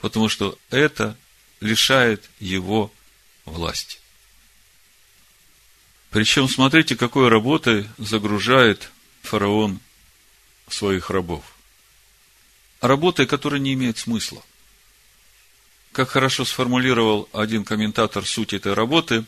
потому 0.00 0.30
что 0.30 0.58
это 0.70 1.18
лишает 1.60 2.30
его 2.40 2.90
власти. 3.44 3.98
Причем, 6.10 6.48
смотрите, 6.48 6.96
какой 6.96 7.28
работой 7.28 7.86
загружает 7.98 8.90
фараон 9.22 9.80
своих 10.68 11.10
рабов 11.10 11.44
работой, 12.86 13.26
которая 13.26 13.60
не 13.60 13.74
имеет 13.74 13.98
смысла. 13.98 14.42
Как 15.92 16.10
хорошо 16.10 16.44
сформулировал 16.44 17.28
один 17.32 17.64
комментатор 17.64 18.26
суть 18.26 18.52
этой 18.52 18.74
работы, 18.74 19.24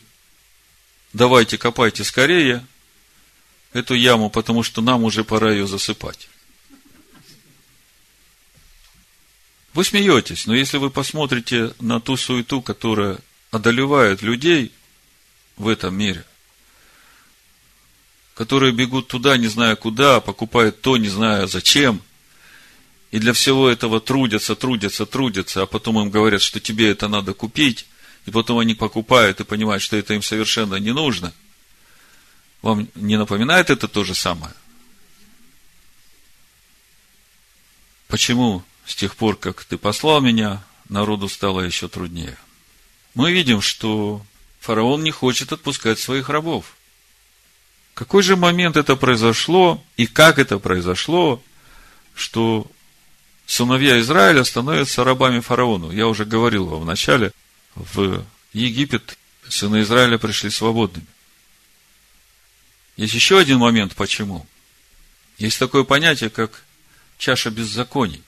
давайте 1.13 1.57
копайте 1.57 2.03
скорее 2.03 2.65
эту 3.73 3.93
яму, 3.93 4.29
потому 4.29 4.63
что 4.63 4.81
нам 4.81 5.03
уже 5.03 5.23
пора 5.23 5.51
ее 5.51 5.67
засыпать. 5.67 6.29
Вы 9.77 9.83
смеетесь, 9.83 10.47
но 10.47 10.55
если 10.55 10.77
вы 10.77 10.89
посмотрите 10.89 11.71
на 11.79 12.01
ту 12.01 12.17
суету, 12.17 12.63
которая 12.63 13.19
одолевает 13.51 14.23
людей 14.23 14.71
в 15.55 15.67
этом 15.67 15.93
мире, 15.95 16.25
которые 18.33 18.71
бегут 18.71 19.07
туда, 19.07 19.37
не 19.37 19.45
зная 19.45 19.75
куда, 19.75 20.19
покупают 20.19 20.81
то, 20.81 20.97
не 20.97 21.09
зная 21.09 21.45
зачем, 21.45 22.01
и 23.11 23.19
для 23.19 23.33
всего 23.33 23.69
этого 23.69 24.01
трудятся, 24.01 24.55
трудятся, 24.55 25.05
трудятся, 25.05 25.61
а 25.61 25.67
потом 25.67 25.99
им 25.99 26.09
говорят, 26.09 26.41
что 26.41 26.59
тебе 26.59 26.89
это 26.89 27.07
надо 27.07 27.35
купить, 27.35 27.85
и 28.25 28.31
потом 28.31 28.57
они 28.57 28.73
покупают 28.73 29.41
и 29.41 29.43
понимают, 29.43 29.83
что 29.83 29.95
это 29.95 30.15
им 30.15 30.23
совершенно 30.23 30.77
не 30.77 30.91
нужно. 30.91 31.35
Вам 32.63 32.87
не 32.95 33.15
напоминает 33.15 33.69
это 33.69 33.87
то 33.87 34.03
же 34.03 34.15
самое? 34.15 34.55
Почему 38.07 38.63
с 38.87 38.95
тех 38.95 39.15
пор, 39.15 39.35
как 39.35 39.63
ты 39.65 39.77
послал 39.77 40.21
меня, 40.21 40.63
народу 40.89 41.27
стало 41.27 41.61
еще 41.61 41.89
труднее? 41.89 42.37
Мы 43.13 43.33
видим, 43.33 43.61
что 43.61 44.25
фараон 44.61 45.03
не 45.03 45.11
хочет 45.11 45.51
отпускать 45.51 45.99
своих 45.99 46.29
рабов. 46.29 46.77
Какой 47.93 48.23
же 48.23 48.37
момент 48.37 48.77
это 48.77 48.95
произошло 48.95 49.83
и 49.97 50.07
как 50.07 50.39
это 50.39 50.57
произошло, 50.57 51.43
что 52.15 52.65
сыновья 53.45 53.99
Израиля 53.99 54.43
становятся 54.43 55.03
рабами 55.03 55.41
фараону. 55.41 55.91
Я 55.91 56.07
уже 56.07 56.23
говорил 56.23 56.65
вам 56.67 56.81
в 56.81 56.85
начале, 56.85 57.31
в 57.75 58.23
Египет 58.53 59.17
сыны 59.49 59.81
Израиля 59.81 60.17
пришли 60.17 60.49
свободными. 60.49 61.07
Есть 62.95 63.13
еще 63.13 63.37
один 63.37 63.59
момент, 63.59 63.95
почему. 63.95 64.47
Есть 65.37 65.59
такое 65.59 65.83
понятие, 65.83 66.29
как 66.29 66.63
чаша 67.17 67.49
беззаконий. 67.49 68.23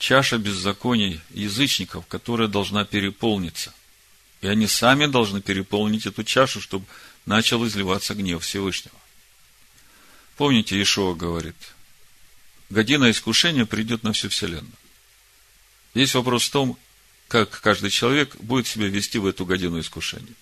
Чаша 0.00 0.38
беззаконий 0.38 1.20
язычников, 1.30 2.04
которая 2.08 2.48
должна 2.48 2.84
переполниться. 2.84 3.72
И 4.40 4.48
они 4.48 4.66
сами 4.66 5.06
должны 5.06 5.40
переполнить 5.40 6.06
эту 6.06 6.24
чашу, 6.24 6.60
чтобы 6.60 6.86
начал 7.26 7.64
изливаться 7.66 8.16
гнев 8.16 8.42
Всевышнего. 8.42 8.96
Помните, 10.36 10.80
Ишуа 10.82 11.14
говорит– 11.14 11.54
година 12.70 13.10
искушения 13.10 13.66
придет 13.66 14.02
на 14.02 14.12
всю 14.12 14.28
Вселенную. 14.28 14.72
Есть 15.92 16.14
вопрос 16.14 16.44
в 16.44 16.50
том, 16.50 16.78
как 17.28 17.60
каждый 17.60 17.90
человек 17.90 18.36
будет 18.36 18.66
себя 18.66 18.86
вести 18.86 19.18
в 19.18 19.26
эту 19.26 19.44
годину 19.44 19.80
искушения. 19.80 20.34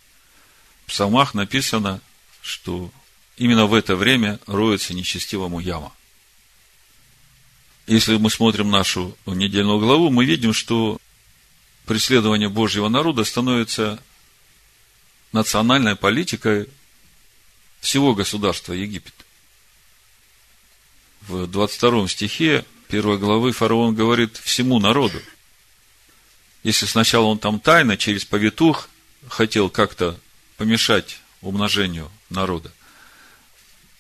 В 0.85 0.91
псалмах 0.91 1.35
написано, 1.35 2.01
что 2.43 2.93
именно 3.37 3.67
в 3.67 3.75
это 3.75 3.97
время 3.97 4.39
роется 4.47 4.95
нечестивому 4.95 5.59
яма. 5.59 5.93
Если 7.89 8.17
мы 8.17 8.31
смотрим 8.31 8.71
нашу 8.71 9.17
недельную 9.27 9.81
главу, 9.81 10.11
мы 10.11 10.25
видим, 10.25 10.53
что 10.53 10.99
преследование 11.87 12.49
Божьего 12.49 12.89
народа 12.89 13.25
становится 13.25 14.01
национальной 15.33 15.97
политикой 15.97 16.69
всего 17.81 18.15
государства 18.15 18.75
Египет 18.75 19.15
в 21.29 21.47
22 21.47 22.09
стихе 22.09 22.65
первой 22.89 23.19
главы 23.19 23.53
фараон 23.53 23.95
говорит 23.95 24.37
всему 24.37 24.79
народу. 24.79 25.21
Если 26.63 26.87
сначала 26.87 27.27
он 27.27 27.39
там 27.39 27.61
тайно, 27.61 27.97
через 27.97 28.25
повитух, 28.25 28.89
хотел 29.29 29.71
как-то 29.71 30.19
помешать 30.57 31.21
умножению 31.41 32.11
народа, 32.31 32.73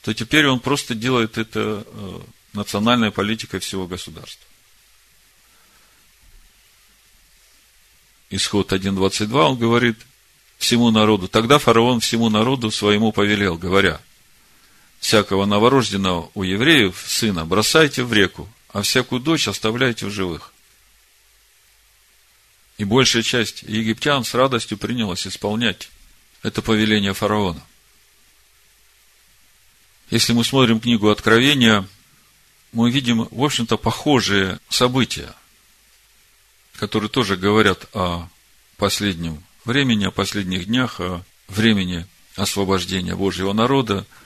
то 0.03 0.13
теперь 0.15 0.47
он 0.47 0.61
просто 0.61 0.95
делает 0.95 1.39
это 1.39 1.85
э, 1.87 2.21
национальной 2.53 3.11
политикой 3.11 3.61
всего 3.61 3.87
государства. 3.87 4.47
Исход 8.31 8.73
1.22, 8.73 9.33
он 9.33 9.59
говорит 9.59 9.97
всему 10.59 10.91
народу. 10.91 11.29
Тогда 11.29 11.59
фараон 11.59 12.01
всему 12.01 12.29
народу 12.29 12.71
своему 12.71 13.13
повелел, 13.13 13.57
говоря, 13.57 14.01
всякого 15.01 15.47
новорожденного 15.47 16.31
у 16.35 16.43
евреев 16.43 17.03
сына 17.07 17.47
бросайте 17.47 18.03
в 18.03 18.13
реку, 18.13 18.49
а 18.71 18.83
всякую 18.83 19.21
дочь 19.21 19.49
оставляйте 19.49 20.07
в 20.07 20.11
живых. 20.11 20.53
И 22.77 22.85
большая 22.85 23.23
часть 23.23 23.63
египтян 23.63 24.25
с 24.25 24.35
радостью 24.35 24.79
принялась 24.79 25.27
исполнять 25.27 25.91
это 26.43 26.63
повеление 26.63 27.15
фараона. 27.15 27.63
Если 30.11 30.33
мы 30.33 30.45
смотрим 30.45 30.81
книгу 30.81 31.11
Откровения, 31.11 31.87
мы 32.73 32.91
видим, 32.91 33.29
в 33.31 33.43
общем-то, 33.43 33.77
похожие 33.77 34.61
события, 34.69 35.35
которые 36.77 37.09
тоже 37.09 37.37
говорят 37.37 37.87
о 37.95 38.29
последнем 38.77 39.43
времени, 39.65 40.05
о 40.05 40.11
последних 40.11 40.67
днях, 40.67 41.01
о 41.01 41.23
времени 41.49 42.07
освобождения 42.37 43.15
Божьего 43.15 43.53
народа– 43.53 44.07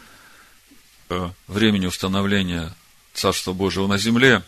времени 1.48 1.86
установления 1.86 2.74
Царства 3.14 3.52
Божьего 3.52 3.86
на 3.86 3.98
земле, 3.98 4.42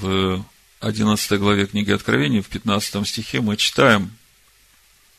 в 0.00 0.44
11 0.80 1.38
главе 1.38 1.66
книги 1.66 1.90
Откровений, 1.90 2.40
в 2.40 2.48
15 2.48 3.06
стихе 3.06 3.40
мы 3.40 3.56
читаем, 3.56 4.12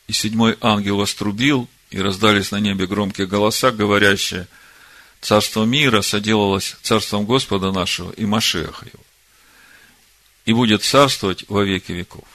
«И 0.08 0.12
седьмой 0.12 0.56
ангел 0.60 0.96
вострубил, 0.96 1.68
и 1.90 2.00
раздались 2.00 2.50
на 2.50 2.58
небе 2.58 2.86
громкие 2.86 3.26
голоса, 3.26 3.70
говорящие, 3.70 4.48
Царство 5.22 5.64
мира 5.64 6.02
соделалось 6.02 6.76
Царством 6.82 7.26
Господа 7.26 7.70
нашего 7.70 8.10
и 8.10 8.26
Машеха 8.26 8.86
его, 8.86 9.04
и 10.44 10.52
будет 10.52 10.82
царствовать 10.82 11.44
во 11.48 11.62
веки 11.62 11.92
веков». 11.92 12.26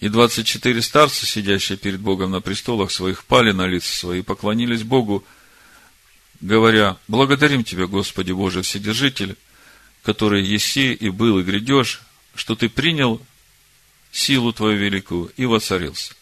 И 0.00 0.08
двадцать 0.08 0.48
четыре 0.48 0.82
старца, 0.82 1.24
сидящие 1.24 1.78
перед 1.78 2.00
Богом 2.00 2.32
на 2.32 2.40
престолах 2.40 2.90
своих, 2.90 3.24
пали 3.24 3.52
на 3.52 3.66
лица 3.66 3.96
свои 3.96 4.18
и 4.18 4.22
поклонились 4.22 4.82
Богу, 4.82 5.24
говоря, 6.40 6.96
«Благодарим 7.06 7.62
Тебя, 7.62 7.86
Господи 7.86 8.32
Боже 8.32 8.62
Вседержитель, 8.62 9.36
который 10.02 10.44
еси 10.44 10.92
и 10.92 11.08
был 11.08 11.38
и 11.38 11.44
грядешь, 11.44 12.02
что 12.34 12.56
Ты 12.56 12.68
принял 12.68 13.24
силу 14.10 14.52
Твою 14.52 14.76
великую 14.76 15.32
и 15.36 15.46
воцарился». 15.46 16.14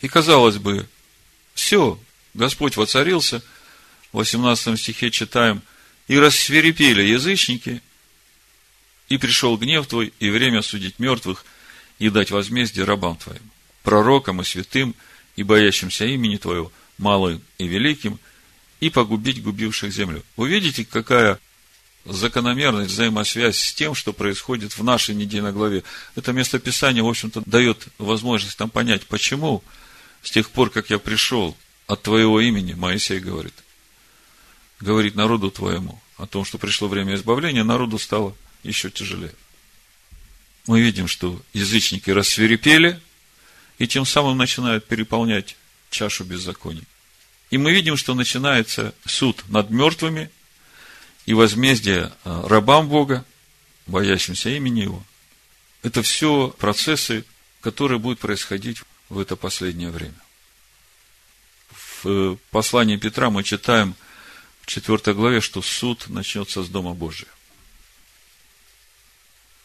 И 0.00 0.08
казалось 0.08 0.58
бы, 0.58 0.86
все, 1.54 1.98
Господь 2.34 2.76
воцарился, 2.76 3.40
в 4.14 4.18
18 4.18 4.78
стихе 4.78 5.10
читаем, 5.10 5.60
«И 6.06 6.16
рассверепели 6.16 7.02
язычники, 7.02 7.82
и 9.08 9.18
пришел 9.18 9.56
гнев 9.56 9.88
Твой, 9.88 10.12
и 10.20 10.30
время 10.30 10.62
судить 10.62 11.00
мертвых, 11.00 11.44
и 11.98 12.10
дать 12.10 12.30
возмездие 12.30 12.84
рабам 12.84 13.16
Твоим, 13.16 13.42
пророкам 13.82 14.40
и 14.40 14.44
святым, 14.44 14.94
и 15.34 15.42
боящимся 15.42 16.04
имени 16.04 16.36
Твоего, 16.36 16.70
малым 16.96 17.42
и 17.58 17.66
великим, 17.66 18.20
и 18.78 18.88
погубить 18.88 19.42
губивших 19.42 19.92
землю. 19.92 20.22
Вы 20.36 20.48
видите, 20.48 20.84
какая 20.84 21.40
закономерность, 22.04 22.92
взаимосвязь 22.92 23.58
с 23.58 23.74
тем, 23.74 23.96
что 23.96 24.12
происходит 24.12 24.78
в 24.78 24.84
нашей 24.84 25.16
недельной 25.16 25.52
главе. 25.52 25.82
Это 26.14 26.32
местописание, 26.32 27.02
в 27.02 27.08
общем-то, 27.08 27.42
дает 27.46 27.88
возможность 27.98 28.60
нам 28.60 28.70
понять, 28.70 29.06
почему 29.08 29.64
с 30.22 30.30
тех 30.30 30.50
пор, 30.50 30.70
как 30.70 30.90
я 30.90 31.00
пришел 31.00 31.56
от 31.88 32.02
Твоего 32.02 32.40
имени, 32.40 32.74
Моисей 32.74 33.18
говорит, 33.18 33.63
говорит 34.80 35.14
народу 35.14 35.50
Твоему 35.50 36.00
о 36.16 36.26
том, 36.26 36.44
что 36.44 36.58
пришло 36.58 36.88
время 36.88 37.14
избавления, 37.14 37.64
народу 37.64 37.98
стало 37.98 38.36
еще 38.62 38.90
тяжелее. 38.90 39.34
Мы 40.66 40.80
видим, 40.80 41.08
что 41.08 41.40
язычники 41.52 42.10
рассверепели 42.10 43.00
и 43.78 43.86
тем 43.86 44.06
самым 44.06 44.38
начинают 44.38 44.86
переполнять 44.86 45.56
чашу 45.90 46.24
беззаконий. 46.24 46.84
И 47.50 47.58
мы 47.58 47.72
видим, 47.72 47.96
что 47.96 48.14
начинается 48.14 48.94
суд 49.04 49.44
над 49.48 49.70
мертвыми 49.70 50.30
и 51.26 51.34
возмездие 51.34 52.12
а, 52.24 52.48
рабам 52.48 52.88
Бога, 52.88 53.24
боящимся 53.86 54.50
имени 54.50 54.80
Его. 54.80 55.04
Это 55.82 56.02
все 56.02 56.48
процессы, 56.58 57.24
которые 57.60 57.98
будут 57.98 58.18
происходить 58.18 58.78
в 59.08 59.18
это 59.18 59.36
последнее 59.36 59.90
время. 59.90 60.14
В 61.70 62.06
э, 62.06 62.36
послании 62.50 62.96
Петра 62.96 63.30
мы 63.30 63.42
читаем 63.42 63.94
в 64.64 64.66
4 64.66 65.14
главе, 65.14 65.40
что 65.42 65.60
суд 65.60 66.08
начнется 66.08 66.62
с 66.62 66.68
Дома 66.68 66.94
Божия. 66.94 67.28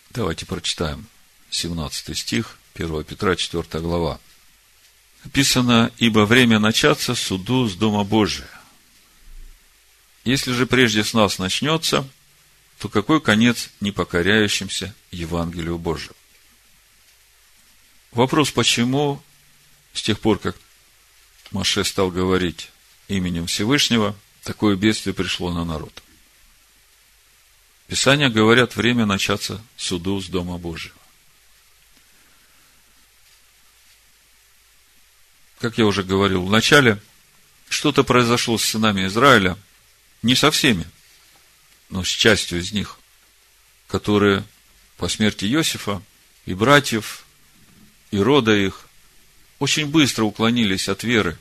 Давайте 0.09 0.45
прочитаем 0.45 1.07
17 1.51 2.17
стих, 2.17 2.57
1 2.75 3.05
Петра, 3.05 3.35
4 3.35 3.63
глава. 3.81 4.19
Написано, 5.23 5.91
ибо 5.99 6.25
время 6.25 6.59
начаться 6.59 7.15
суду 7.15 7.69
с 7.69 7.75
Дома 7.75 8.03
Божия. 8.03 8.49
Если 10.25 10.51
же 10.51 10.65
прежде 10.65 11.03
с 11.05 11.13
нас 11.13 11.39
начнется, 11.39 12.07
то 12.77 12.89
какой 12.89 13.21
конец 13.21 13.69
непокоряющимся 13.79 14.93
Евангелию 15.11 15.77
Божию? 15.77 16.15
Вопрос, 18.11 18.51
почему 18.51 19.23
с 19.93 20.01
тех 20.01 20.19
пор, 20.19 20.39
как 20.39 20.57
Маше 21.51 21.85
стал 21.85 22.11
говорить 22.11 22.69
именем 23.07 23.47
Всевышнего, 23.47 24.15
такое 24.49 24.75
бедствие 24.75 25.13
пришло 25.13 25.53
на 25.53 25.63
народ. 25.63 26.01
Писания 27.85 28.29
говорят, 28.29 28.75
время 28.75 29.05
начаться 29.05 29.63
суду 29.77 30.19
с 30.19 30.27
Дома 30.27 30.57
Божьего. 30.57 30.99
как 35.59 35.77
я 35.77 35.85
уже 35.85 36.03
говорил 36.03 36.45
в 36.45 36.49
начале, 36.49 37.01
что-то 37.67 38.03
произошло 38.03 38.57
с 38.57 38.63
сынами 38.63 39.05
Израиля, 39.07 39.57
не 40.23 40.33
со 40.35 40.51
всеми, 40.51 40.85
но 41.89 42.03
с 42.03 42.07
частью 42.07 42.59
из 42.59 42.71
них, 42.71 42.97
которые 43.87 44.45
по 44.97 45.09
смерти 45.09 45.45
Иосифа 45.45 46.01
и 46.45 46.53
братьев, 46.53 47.25
и 48.11 48.17
рода 48.17 48.55
их, 48.55 48.87
очень 49.59 49.87
быстро 49.87 50.23
уклонились 50.23 50.87
от 50.87 51.03
веры 51.03 51.37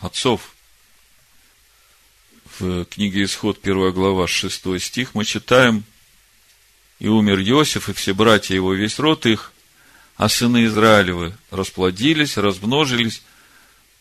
отцов. 0.00 0.54
В 2.58 2.86
книге 2.86 3.24
Исход, 3.24 3.60
первая 3.60 3.90
глава, 3.90 4.26
6 4.26 4.80
стих, 4.80 5.14
мы 5.14 5.26
читаем, 5.26 5.84
«И 6.98 7.06
умер 7.06 7.40
Иосиф, 7.40 7.90
и 7.90 7.92
все 7.92 8.14
братья 8.14 8.54
его, 8.54 8.72
весь 8.72 8.98
род 8.98 9.26
их, 9.26 9.52
а 10.16 10.30
сыны 10.30 10.64
Израилевы 10.64 11.34
расплодились, 11.50 12.38
размножились, 12.38 13.22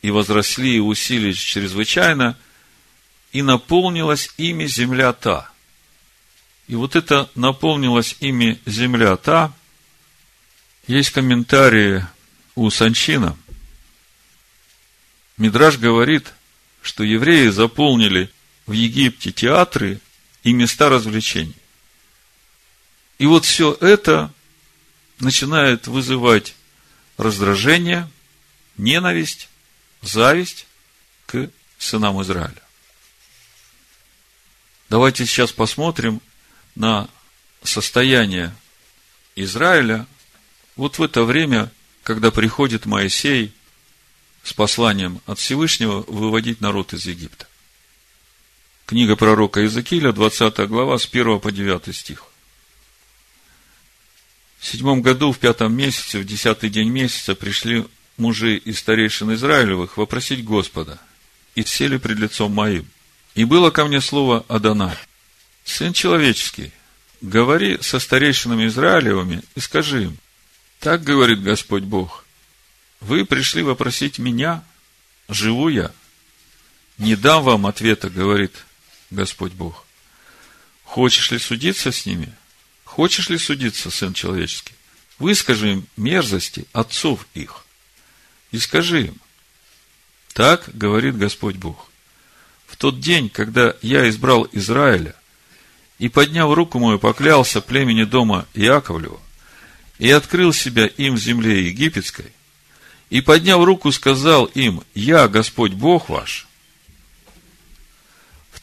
и 0.01 0.09
возросли 0.09 0.77
и 0.77 0.79
усилились 0.79 1.37
чрезвычайно, 1.37 2.37
и 3.33 3.41
наполнилась 3.41 4.29
ими 4.37 4.67
земля 4.67 5.11
та. 5.11 5.51
И 6.69 6.75
вот 6.75 6.95
это 6.95 7.29
наполнилась 7.35 8.15
ими 8.21 8.61
земля 8.65 9.17
та. 9.17 9.51
Есть 10.87 11.09
комментарии 11.09 12.05
у 12.55 12.69
Санчина. 12.69 13.35
Мидраж 15.35 15.77
говорит, 15.77 16.31
что 16.81 17.03
евреи 17.03 17.49
заполнили 17.49 18.29
в 18.65 18.71
Египте 18.71 19.31
театры 19.31 19.99
и 20.43 20.53
места 20.53 20.89
развлечений. 20.89 21.55
И 23.17 23.25
вот 23.25 23.45
все 23.45 23.77
это 23.79 24.33
начинает 25.19 25.87
вызывать 25.87 26.55
раздражение, 27.17 28.09
ненависть, 28.77 29.49
зависть 30.01 30.67
к 31.25 31.49
сынам 31.77 32.21
Израиля. 32.21 32.61
Давайте 34.89 35.25
сейчас 35.25 35.51
посмотрим 35.51 36.21
на 36.75 37.09
состояние 37.63 38.53
Израиля 39.35 40.05
вот 40.75 40.99
в 40.99 41.03
это 41.03 41.23
время, 41.23 41.71
когда 42.03 42.31
приходит 42.31 42.85
Моисей 42.85 43.53
с 44.43 44.53
посланием 44.53 45.21
от 45.25 45.39
Всевышнего 45.39 46.01
выводить 46.01 46.61
народ 46.61 46.93
из 46.93 47.05
Египта. 47.05 47.47
Книга 48.85 49.15
пророка 49.15 49.61
Иезекииля, 49.61 50.11
20 50.11 50.67
глава, 50.67 50.99
с 50.99 51.07
1 51.11 51.39
по 51.39 51.51
9 51.51 51.95
стих. 51.95 52.23
В 54.59 54.67
седьмом 54.67 55.01
году, 55.01 55.31
в 55.31 55.39
пятом 55.39 55.75
месяце, 55.75 56.19
в 56.19 56.25
десятый 56.25 56.69
день 56.69 56.89
месяца 56.89 57.33
пришли 57.33 57.87
мужи 58.17 58.57
и 58.57 58.73
старейшин 58.73 59.33
Израилевых 59.33 59.97
вопросить 59.97 60.43
Господа, 60.43 60.99
и 61.55 61.63
сели 61.63 61.97
пред 61.97 62.19
лицом 62.19 62.51
моим. 62.51 62.85
И 63.33 63.43
было 63.43 63.71
ко 63.71 63.85
мне 63.85 64.01
слово 64.01 64.45
Адонай, 64.47 64.95
Сын 65.63 65.91
человеческий, 65.91 66.71
говори 67.21 67.81
со 67.81 67.97
старейшинами 67.97 68.67
Израилевыми 68.67 69.41
и 69.55 69.61
скажи 69.61 70.03
им, 70.03 70.17
так 70.79 71.03
говорит 71.03 71.41
Господь 71.41 71.83
Бог, 71.83 72.23
вы 72.99 73.25
пришли 73.25 73.63
вопросить 73.63 74.19
меня, 74.19 74.63
живу 75.27 75.69
я, 75.69 75.91
не 76.99 77.15
дам 77.15 77.43
вам 77.43 77.65
ответа, 77.65 78.11
говорит 78.11 78.64
Господь 79.11 79.53
Бог. 79.53 79.85
Хочешь 80.83 81.31
ли 81.31 81.39
судиться 81.39 81.91
с 81.91 82.05
ними? 82.05 82.33
Хочешь 82.83 83.29
ли 83.29 83.37
судиться, 83.37 83.91
Сын 83.91 84.13
человеческий? 84.13 84.73
Выскажи 85.19 85.73
им 85.73 85.87
мерзости 85.97 86.65
отцов 86.73 87.27
их 87.33 87.65
и 88.51 88.59
скажи 88.59 89.07
им, 89.07 89.17
так 90.33 90.69
говорит 90.73 91.17
Господь 91.17 91.55
Бог. 91.55 91.89
В 92.67 92.77
тот 92.77 92.99
день, 92.99 93.29
когда 93.29 93.75
я 93.81 94.09
избрал 94.09 94.47
Израиля 94.51 95.15
и, 95.99 96.09
подняв 96.09 96.53
руку 96.53 96.79
мою, 96.79 96.99
поклялся 96.99 97.61
племени 97.61 98.03
дома 98.03 98.45
Иаковлева 98.53 99.19
и 99.97 100.09
открыл 100.11 100.51
себя 100.51 100.87
им 100.87 101.15
в 101.15 101.19
земле 101.19 101.67
египетской, 101.67 102.31
и, 103.09 103.21
подняв 103.21 103.63
руку, 103.63 103.91
сказал 103.91 104.45
им, 104.45 104.83
«Я, 104.93 105.27
Господь 105.27 105.73
Бог 105.73 106.09
ваш». 106.09 106.47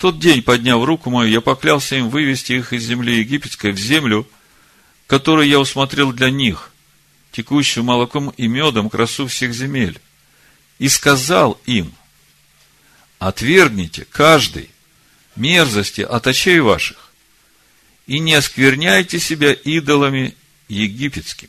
Тот 0.02 0.18
день, 0.18 0.42
подняв 0.42 0.84
руку 0.84 1.10
мою, 1.10 1.30
я 1.30 1.40
поклялся 1.40 1.94
им 1.94 2.10
вывести 2.10 2.54
их 2.54 2.72
из 2.72 2.82
земли 2.82 3.18
египетской 3.18 3.70
в 3.70 3.78
землю, 3.78 4.28
которую 5.06 5.46
я 5.46 5.60
усмотрел 5.60 6.12
для 6.12 6.28
них, 6.28 6.72
текущую 7.30 7.84
молоком 7.84 8.30
и 8.30 8.48
медом 8.48 8.90
красу 8.90 9.28
всех 9.28 9.54
земель. 9.54 10.00
И 10.80 10.88
сказал 10.88 11.52
им, 11.66 11.94
отвергните 13.20 14.04
каждый 14.10 14.70
мерзости 15.36 16.00
от 16.00 16.26
очей 16.26 16.58
ваших, 16.58 17.12
и 18.08 18.18
не 18.18 18.34
оскверняйте 18.34 19.20
себя 19.20 19.52
идолами 19.52 20.34
египетскими. 20.66 21.48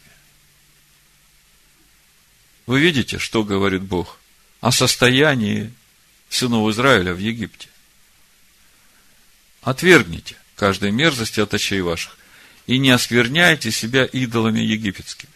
Вы 2.68 2.82
видите, 2.82 3.18
что 3.18 3.44
говорит 3.44 3.82
Бог 3.82 4.20
о 4.62 4.72
состоянии 4.72 5.74
сынов 6.30 6.70
Израиля 6.70 7.16
в 7.16 7.18
Египте? 7.18 7.73
Отвергните 9.64 10.36
каждой 10.56 10.92
мерзости 10.92 11.40
от 11.40 11.54
очей 11.54 11.82
ваших 11.82 12.18
и 12.68 12.78
не 12.78 12.92
оскверняйте 12.92 13.72
себя 13.72 14.06
идолами 14.06 14.60
египетскими. 14.60 15.32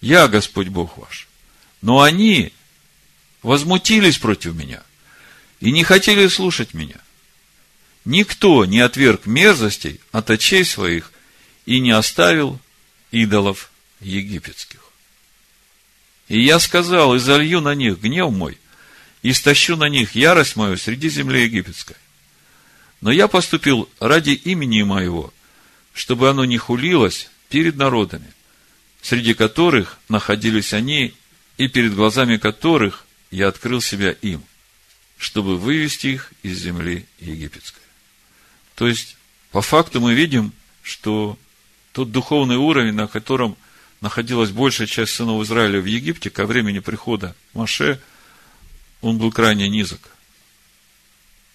Я 0.00 0.28
Господь 0.28 0.68
Бог 0.68 0.96
ваш. 0.96 1.28
Но 1.82 2.00
они 2.00 2.52
возмутились 3.42 4.18
против 4.18 4.54
меня 4.54 4.82
и 5.60 5.72
не 5.72 5.82
хотели 5.82 6.28
слушать 6.28 6.74
меня. 6.74 6.96
Никто 8.04 8.64
не 8.64 8.80
отверг 8.80 9.26
мерзостей 9.26 10.00
от 10.12 10.30
очей 10.30 10.64
своих 10.64 11.12
и 11.66 11.80
не 11.80 11.90
оставил 11.90 12.58
идолов 13.10 13.70
египетских. 14.00 14.80
И 16.28 16.42
я 16.42 16.60
сказал, 16.60 17.14
и 17.14 17.18
залью 17.18 17.60
на 17.60 17.74
них 17.74 18.00
гнев 18.00 18.30
мой, 18.30 18.58
и 19.22 19.32
стащу 19.32 19.76
на 19.76 19.88
них 19.88 20.14
ярость 20.14 20.56
мою 20.56 20.76
среди 20.76 21.08
земли 21.08 21.42
египетской. 21.42 21.96
Но 23.00 23.10
я 23.10 23.28
поступил 23.28 23.88
ради 23.98 24.30
имени 24.30 24.82
моего, 24.82 25.32
чтобы 25.94 26.28
оно 26.28 26.44
не 26.44 26.58
хулилось 26.58 27.30
перед 27.48 27.76
народами, 27.76 28.32
среди 29.00 29.34
которых 29.34 29.98
находились 30.08 30.72
они, 30.72 31.14
и 31.56 31.68
перед 31.68 31.94
глазами 31.94 32.36
которых 32.36 33.06
я 33.30 33.48
открыл 33.48 33.80
себя 33.80 34.12
им, 34.22 34.42
чтобы 35.18 35.58
вывести 35.58 36.08
их 36.08 36.32
из 36.42 36.58
земли 36.58 37.06
египетской. 37.18 37.82
То 38.74 38.86
есть, 38.88 39.16
по 39.50 39.60
факту 39.60 40.00
мы 40.00 40.14
видим, 40.14 40.52
что 40.82 41.38
тот 41.92 42.12
духовный 42.12 42.56
уровень, 42.56 42.94
на 42.94 43.08
котором 43.08 43.56
находилась 44.00 44.50
большая 44.50 44.86
часть 44.86 45.14
сынов 45.14 45.42
Израиля 45.42 45.80
в 45.80 45.84
Египте 45.84 46.30
ко 46.30 46.46
времени 46.46 46.78
прихода 46.78 47.34
Маше, 47.52 48.00
он 49.02 49.18
был 49.18 49.30
крайне 49.30 49.68
низок. 49.68 50.00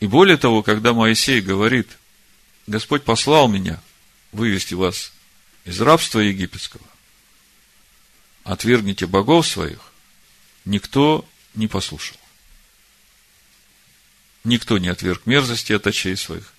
И 0.05 0.07
более 0.07 0.37
того, 0.37 0.61
когда 0.61 0.93
Моисей 0.93 1.41
говорит, 1.41 1.89
Господь 2.67 3.03
послал 3.03 3.47
меня 3.47 3.81
вывести 4.33 4.75
вас 4.75 5.11
из 5.63 5.81
рабства 5.81 6.19
египетского, 6.19 6.85
отвергните 8.43 9.07
богов 9.07 9.47
своих, 9.47 9.79
никто 10.63 11.27
не 11.55 11.67
послушал. 11.67 12.17
Никто 14.43 14.77
не 14.77 14.89
отверг 14.89 15.25
мерзости 15.25 15.73
от 15.73 15.87
очей 15.87 16.15
своих 16.15 16.53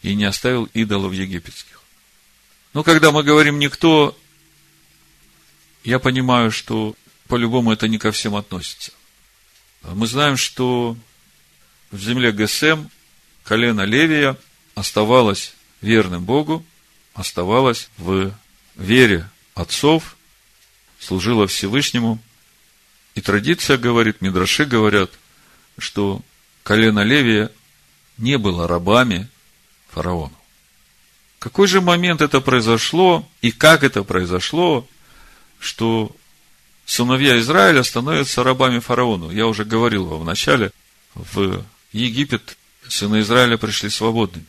и 0.00 0.14
не 0.14 0.24
оставил 0.24 0.64
идолов 0.72 1.12
египетских. 1.12 1.82
Но 2.72 2.82
когда 2.82 3.12
мы 3.12 3.22
говорим 3.22 3.58
«никто», 3.58 4.18
я 5.84 5.98
понимаю, 5.98 6.50
что 6.50 6.96
по-любому 7.28 7.72
это 7.74 7.88
не 7.88 7.98
ко 7.98 8.10
всем 8.10 8.36
относится. 8.36 8.92
Мы 9.82 10.06
знаем, 10.06 10.38
что 10.38 10.96
в 11.90 12.00
земле 12.00 12.32
Гесем 12.32 12.90
колено 13.44 13.82
Левия 13.82 14.36
оставалось 14.74 15.54
верным 15.80 16.24
Богу, 16.24 16.64
оставалось 17.14 17.88
в 17.96 18.32
вере 18.76 19.28
отцов, 19.54 20.16
служило 20.98 21.46
Всевышнему. 21.46 22.18
И 23.14 23.20
традиция 23.20 23.78
говорит, 23.78 24.20
Мидраши 24.20 24.66
говорят, 24.66 25.10
что 25.78 26.20
колено 26.62 27.02
Левия 27.02 27.50
не 28.18 28.36
было 28.38 28.66
рабами 28.66 29.28
фараону. 29.88 30.36
Какой 31.38 31.68
же 31.68 31.80
момент 31.80 32.20
это 32.20 32.40
произошло 32.40 33.28
и 33.40 33.52
как 33.52 33.84
это 33.84 34.02
произошло, 34.04 34.86
что 35.58 36.14
сыновья 36.84 37.38
Израиля 37.38 37.82
становятся 37.82 38.42
рабами 38.42 38.80
фараону? 38.80 39.30
Я 39.30 39.46
уже 39.46 39.64
говорил 39.64 40.06
вам 40.06 40.20
в 40.20 40.24
начале, 40.24 40.70
в 41.14 41.64
Египет 41.98 42.56
сыны 42.88 43.20
Израиля 43.20 43.56
пришли 43.56 43.90
свободными. 43.90 44.46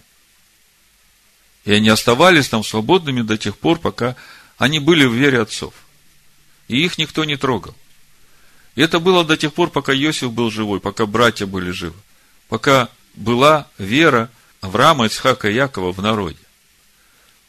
И 1.66 1.72
они 1.72 1.90
оставались 1.90 2.50
там 2.50 2.64
свободными 2.64 3.22
до 3.22 3.38
тех 3.38 3.58
пор, 3.58 3.80
пока 3.80 4.16
они 4.58 4.80
были 4.80 5.06
в 5.06 5.14
вере 5.14 5.42
отцов. 5.42 5.74
И 6.68 6.84
их 6.84 6.98
никто 6.98 7.26
не 7.26 7.38
трогал. 7.38 7.76
И 8.76 8.82
это 8.82 9.00
было 9.00 9.26
до 9.26 9.38
тех 9.38 9.54
пор, 9.54 9.70
пока 9.70 9.94
Иосиф 9.94 10.32
был 10.32 10.52
живой, 10.52 10.80
пока 10.80 11.06
братья 11.06 11.46
были 11.46 11.72
живы, 11.72 11.98
пока 12.48 12.90
была 13.16 13.68
вера 13.78 14.30
Авраама, 14.62 15.08
Ицхака 15.08 15.50
и 15.50 15.56
Якова 15.56 15.92
в 15.92 16.02
народе. 16.02 16.38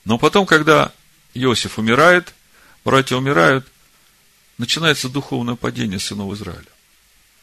Но 0.04 0.18
потом, 0.18 0.46
когда 0.46 0.92
Иосиф 1.34 1.78
умирает, 1.78 2.34
братья 2.84 3.16
умирают, 3.16 3.66
начинается 4.56 5.08
духовное 5.08 5.54
падение 5.54 5.98
сынов 5.98 6.32
Израиля. 6.32 6.64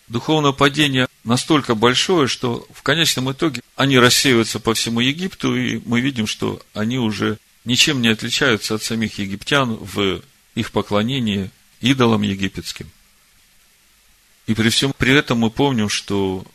Духовное 0.07 0.51
падение 0.51 1.07
настолько 1.23 1.73
большое, 1.73 2.27
что 2.27 2.67
в 2.71 2.83
конечном 2.83 3.31
итоге 3.31 3.61
они 3.75 3.97
рассеиваются 3.97 4.59
по 4.59 4.73
всему 4.73 4.99
Египту, 4.99 5.55
и 5.55 5.81
мы 5.85 5.99
видим, 5.99 6.27
что 6.27 6.61
они 6.73 6.99
уже 6.99 7.39
ничем 7.65 8.01
не 8.01 8.09
отличаются 8.09 8.75
от 8.75 8.83
самих 8.83 9.17
египтян 9.17 9.73
в 9.73 10.21
их 10.53 10.71
поклонении 10.71 11.49
идолам 11.81 12.21
египетским. 12.21 12.89
И 14.47 14.53
при 14.53 14.69
всем 14.69 14.93
при 14.95 15.13
этом 15.13 15.39
мы 15.39 15.49
помним, 15.49 15.89
что 15.89 16.45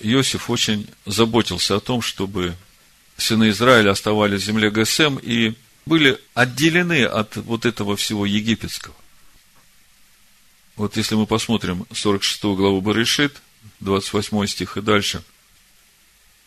Иосиф 0.00 0.50
очень 0.50 0.88
заботился 1.06 1.76
о 1.76 1.80
том, 1.80 2.02
чтобы 2.02 2.56
сыны 3.16 3.50
Израиля 3.50 3.90
оставались 3.90 4.42
в 4.42 4.46
земле 4.46 4.70
ГСМ 4.70 5.18
и 5.22 5.54
были 5.86 6.18
отделены 6.34 7.04
от 7.04 7.36
вот 7.36 7.64
этого 7.66 7.96
всего 7.96 8.26
египетского. 8.26 8.96
Вот 10.76 10.96
если 10.96 11.14
мы 11.14 11.26
посмотрим 11.26 11.86
46 11.92 12.42
главу 12.44 12.80
Барышит, 12.80 13.40
28 13.80 14.46
стих 14.46 14.76
и 14.76 14.80
дальше, 14.80 15.22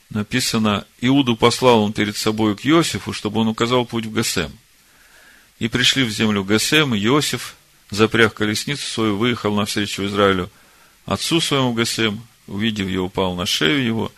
написано, 0.10 0.86
Иуду 1.00 1.38
послал 1.38 1.84
он 1.84 1.94
перед 1.94 2.18
собой 2.18 2.56
к 2.56 2.66
Иосифу, 2.66 3.14
чтобы 3.14 3.40
он 3.42 3.48
указал 3.48 3.86
путь 3.86 4.06
в 4.06 4.12
Гасем. 4.12 4.52
И 5.60 5.70
пришли 5.70 6.04
в 6.04 6.10
землю 6.10 6.44
Гасем, 6.44 6.94
и 6.94 7.04
Иосиф, 7.06 7.56
запряг 7.90 8.34
колесницу 8.34 8.86
свою, 8.86 9.18
выехал 9.18 9.56
навстречу 9.56 10.06
Израилю 10.06 10.50
отцу 11.06 11.40
своему 11.40 11.74
Гасем, 11.74 12.22
увидев 12.48 12.90
его, 12.90 13.06
упал 13.06 13.34
на 13.36 13.46
шею 13.46 13.84
его, 13.84 14.12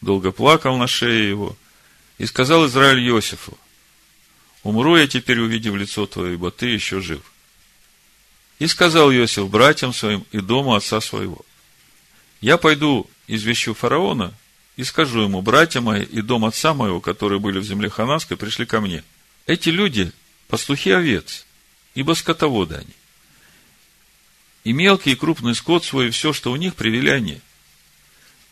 долго 0.00 0.32
плакал 0.32 0.76
на 0.76 0.88
шее 0.88 1.28
его, 1.28 1.56
и 2.18 2.26
сказал 2.26 2.66
Израиль 2.66 3.08
Иосифу, 3.08 3.56
умру 4.64 4.96
я 4.96 5.06
теперь, 5.06 5.40
увидев 5.40 5.76
лицо 5.76 6.06
твое, 6.06 6.34
ибо 6.34 6.50
ты 6.50 6.66
еще 6.66 7.00
жив. 7.00 7.31
И 8.58 8.66
сказал 8.66 9.12
Иосиф 9.12 9.48
братьям 9.48 9.92
своим 9.92 10.24
и 10.30 10.40
дому 10.40 10.74
отца 10.74 11.00
своего, 11.00 11.44
я 12.40 12.56
пойду 12.56 13.08
извещу 13.26 13.74
фараона 13.74 14.34
и 14.76 14.84
скажу 14.84 15.22
ему, 15.22 15.42
братья 15.42 15.80
мои 15.80 16.02
и 16.02 16.20
дом 16.22 16.44
отца 16.44 16.74
моего, 16.74 17.00
которые 17.00 17.38
были 17.38 17.58
в 17.58 17.64
земле 17.64 17.90
Хананской, 17.90 18.36
пришли 18.36 18.66
ко 18.66 18.80
мне. 18.80 19.04
Эти 19.46 19.68
люди– 19.68 20.12
пастухи 20.48 20.90
овец, 20.90 21.46
ибо 21.94 22.14
скотоводы 22.14 22.76
они. 22.76 22.94
И 24.64 24.72
мелкий 24.72 25.12
и 25.12 25.16
крупный 25.16 25.54
скот 25.54 25.84
свой, 25.84 26.08
и 26.08 26.10
все, 26.10 26.32
что 26.32 26.52
у 26.52 26.56
них, 26.56 26.74
привели 26.74 27.10
они– 27.10 27.40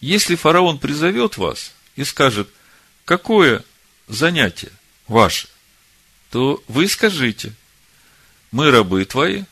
если 0.01 0.35
фараон 0.35 0.79
призовет 0.79 1.37
вас 1.37 1.73
и 1.95 2.05
скажет, 2.05 2.49
какое 3.05 3.63
занятие 4.09 4.73
ваше, 5.07 5.49
то 6.31 6.63
вы 6.69 6.89
скажите, 6.89 7.53
мы 8.51 8.71
рабы 8.71 9.05
твои, 9.05 9.45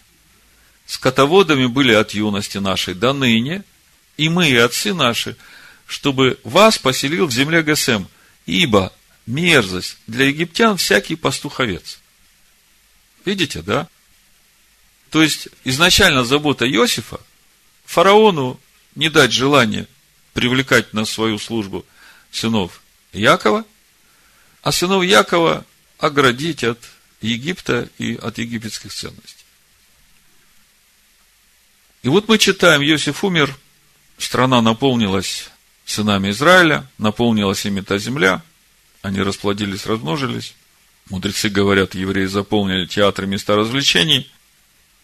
скотоводами 0.88 1.66
были 1.66 1.92
от 1.92 2.12
юности 2.12 2.58
нашей 2.58 2.94
до 2.94 3.12
ныне, 3.12 3.62
и 4.16 4.28
мы, 4.28 4.48
и 4.48 4.56
отцы 4.56 4.94
наши, 4.94 5.36
чтобы 5.86 6.40
вас 6.42 6.78
поселил 6.78 7.26
в 7.26 7.32
земле 7.32 7.62
Гесем, 7.62 8.08
ибо 8.46 8.92
мерзость 9.26 9.98
для 10.06 10.24
египтян 10.26 10.78
всякий 10.78 11.14
пастуховец. 11.14 12.00
Видите, 13.24 13.60
да? 13.62 13.86
То 15.10 15.22
есть, 15.22 15.48
изначально 15.64 16.24
забота 16.24 16.66
Иосифа 16.66 17.20
фараону 17.84 18.58
не 18.94 19.10
дать 19.10 19.32
желания 19.32 19.86
привлекать 20.32 20.94
на 20.94 21.04
свою 21.04 21.38
службу 21.38 21.84
сынов 22.30 22.80
Якова, 23.12 23.64
а 24.62 24.72
сынов 24.72 25.02
Якова 25.02 25.66
оградить 25.98 26.64
от 26.64 26.78
Египта 27.20 27.88
и 27.98 28.14
от 28.14 28.38
египетских 28.38 28.92
ценностей. 28.92 29.44
И 32.02 32.08
вот 32.08 32.28
мы 32.28 32.38
читаем, 32.38 32.82
Иосиф 32.82 33.24
умер, 33.24 33.56
страна 34.18 34.62
наполнилась 34.62 35.50
сынами 35.84 36.30
Израиля, 36.30 36.88
наполнилась 36.98 37.64
ими 37.64 37.80
та 37.80 37.98
земля, 37.98 38.42
они 39.02 39.20
расплодились, 39.20 39.86
размножились. 39.86 40.54
Мудрецы 41.10 41.48
говорят, 41.48 41.94
евреи 41.94 42.26
заполнили 42.26 42.86
театры, 42.86 43.26
места 43.26 43.56
развлечений. 43.56 44.30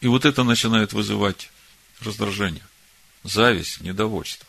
И 0.00 0.06
вот 0.06 0.24
это 0.24 0.42
начинает 0.42 0.92
вызывать 0.92 1.50
раздражение, 2.00 2.66
зависть, 3.22 3.80
недовольство. 3.80 4.46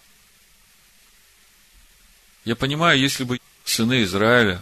Я 2.44 2.56
понимаю, 2.56 3.00
если 3.00 3.24
бы 3.24 3.40
сыны 3.64 4.04
Израиля 4.04 4.62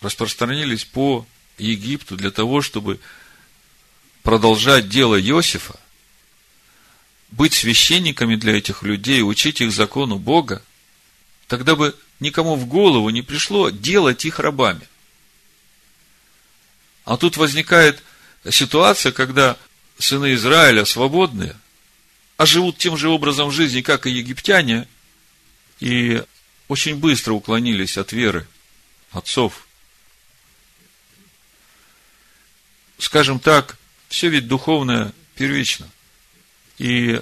распространились 0.00 0.84
по 0.84 1.26
Египту 1.58 2.16
для 2.16 2.30
того, 2.30 2.60
чтобы 2.60 3.00
продолжать 4.22 4.88
дело 4.88 5.20
Иосифа, 5.20 5.80
быть 7.30 7.54
священниками 7.54 8.36
для 8.36 8.56
этих 8.56 8.82
людей, 8.82 9.22
учить 9.22 9.60
их 9.60 9.72
закону 9.72 10.18
Бога, 10.18 10.62
тогда 11.48 11.76
бы 11.76 11.96
никому 12.20 12.56
в 12.56 12.66
голову 12.66 13.10
не 13.10 13.22
пришло 13.22 13.70
делать 13.70 14.24
их 14.24 14.38
рабами. 14.38 14.88
А 17.04 17.16
тут 17.16 17.36
возникает 17.36 18.02
ситуация, 18.50 19.12
когда 19.12 19.56
сыны 19.98 20.34
Израиля 20.34 20.84
свободные, 20.84 21.56
а 22.36 22.46
живут 22.46 22.78
тем 22.78 22.96
же 22.96 23.08
образом 23.08 23.50
жизни, 23.50 23.80
как 23.80 24.06
и 24.06 24.10
египтяне, 24.10 24.86
и 25.80 26.22
очень 26.68 26.96
быстро 26.96 27.32
уклонились 27.32 27.96
от 27.96 28.12
веры 28.12 28.46
отцов. 29.12 29.66
Скажем 32.98 33.40
так, 33.40 33.76
все 34.08 34.28
ведь 34.28 34.48
духовное 34.48 35.12
первично. 35.34 35.88
И 36.78 37.20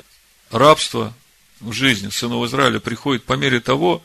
рабство 0.51 1.15
в 1.61 1.73
жизни 1.73 2.11
сынов 2.11 2.47
Израиля 2.49 2.81
приходит 2.81 3.25
по 3.25 3.35
мере 3.35 3.61
того, 3.61 4.03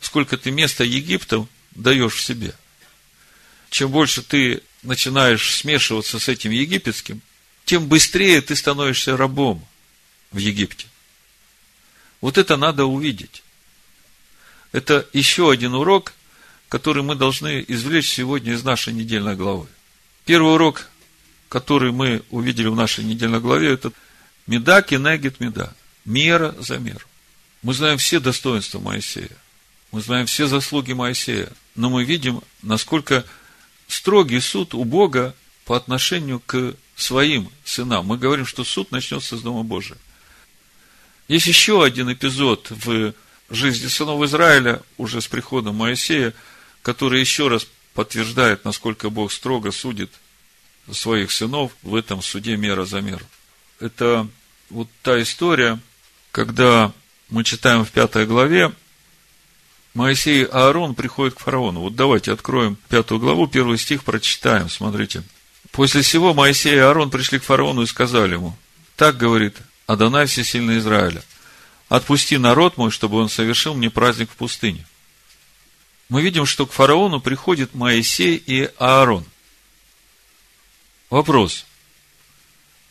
сколько 0.00 0.36
ты 0.36 0.50
места 0.50 0.84
Египту 0.84 1.48
даешь 1.72 2.14
в 2.14 2.22
себе. 2.22 2.54
Чем 3.70 3.90
больше 3.90 4.22
ты 4.22 4.62
начинаешь 4.82 5.56
смешиваться 5.56 6.18
с 6.18 6.28
этим 6.28 6.50
египетским, 6.50 7.20
тем 7.64 7.88
быстрее 7.88 8.40
ты 8.40 8.54
становишься 8.54 9.16
рабом 9.16 9.66
в 10.30 10.38
Египте. 10.38 10.86
Вот 12.20 12.38
это 12.38 12.56
надо 12.56 12.84
увидеть. 12.84 13.42
Это 14.72 15.08
еще 15.12 15.50
один 15.50 15.74
урок, 15.74 16.14
который 16.68 17.02
мы 17.02 17.14
должны 17.14 17.64
извлечь 17.66 18.10
сегодня 18.10 18.54
из 18.54 18.64
нашей 18.64 18.92
недельной 18.92 19.36
главы. 19.36 19.66
Первый 20.24 20.54
урок, 20.54 20.88
который 21.48 21.92
мы 21.92 22.22
увидели 22.30 22.66
в 22.66 22.74
нашей 22.74 23.04
недельной 23.04 23.40
главе, 23.40 23.72
это 23.72 23.92
меда 24.46 24.82
кенегет 24.82 25.40
меда. 25.40 25.72
Мера 26.04 26.54
за 26.58 26.78
меру. 26.78 27.06
Мы 27.62 27.72
знаем 27.72 27.98
все 27.98 28.20
достоинства 28.20 28.78
Моисея. 28.78 29.36
Мы 29.90 30.02
знаем 30.02 30.26
все 30.26 30.46
заслуги 30.46 30.92
Моисея. 30.92 31.50
Но 31.74 31.88
мы 31.88 32.04
видим, 32.04 32.42
насколько 32.62 33.24
строгий 33.88 34.40
суд 34.40 34.74
у 34.74 34.84
Бога 34.84 35.34
по 35.64 35.76
отношению 35.76 36.40
к 36.40 36.74
своим 36.94 37.50
сынам. 37.64 38.06
Мы 38.06 38.18
говорим, 38.18 38.46
что 38.46 38.64
суд 38.64 38.90
начнется 38.90 39.36
с 39.36 39.40
Дома 39.40 39.62
Божия. 39.62 39.98
Есть 41.26 41.46
еще 41.46 41.82
один 41.82 42.12
эпизод 42.12 42.70
в 42.70 43.14
жизни 43.50 43.86
сынов 43.86 44.22
Израиля, 44.24 44.82
уже 44.98 45.20
с 45.20 45.26
приходом 45.26 45.76
Моисея, 45.76 46.34
который 46.82 47.20
еще 47.20 47.48
раз 47.48 47.66
подтверждает, 47.94 48.64
насколько 48.64 49.08
Бог 49.08 49.32
строго 49.32 49.72
судит 49.72 50.10
своих 50.90 51.30
сынов 51.30 51.72
в 51.82 51.94
этом 51.94 52.20
суде 52.20 52.56
мера 52.56 52.84
за 52.84 53.00
меру. 53.00 53.24
Это 53.80 54.28
вот 54.70 54.88
та 55.02 55.20
история, 55.22 55.78
когда 56.32 56.92
мы 57.28 57.44
читаем 57.44 57.84
в 57.84 57.90
пятой 57.90 58.26
главе, 58.26 58.72
Моисей 59.94 60.42
и 60.42 60.48
Аарон 60.50 60.94
приходят 60.94 61.34
к 61.34 61.40
фараону. 61.40 61.80
Вот 61.80 61.94
давайте 61.94 62.32
откроем 62.32 62.76
пятую 62.88 63.20
главу, 63.20 63.46
первый 63.46 63.78
стих 63.78 64.02
прочитаем, 64.02 64.68
смотрите. 64.68 65.22
После 65.70 66.02
всего 66.02 66.34
Моисей 66.34 66.74
и 66.74 66.78
Аарон 66.78 67.10
пришли 67.10 67.38
к 67.38 67.44
фараону 67.44 67.82
и 67.82 67.86
сказали 67.86 68.34
ему, 68.34 68.56
так 68.96 69.16
говорит 69.16 69.56
Адонай 69.86 70.26
Всесильный 70.26 70.78
Израиля, 70.78 71.22
отпусти 71.88 72.38
народ 72.38 72.76
мой, 72.76 72.90
чтобы 72.90 73.18
он 73.18 73.28
совершил 73.28 73.74
мне 73.74 73.90
праздник 73.90 74.30
в 74.30 74.36
пустыне. 74.36 74.84
Мы 76.08 76.22
видим, 76.22 76.46
что 76.46 76.66
к 76.66 76.72
фараону 76.72 77.20
приходит 77.20 77.74
Моисей 77.74 78.36
и 78.36 78.70
Аарон. 78.78 79.24
Вопрос, 81.10 81.66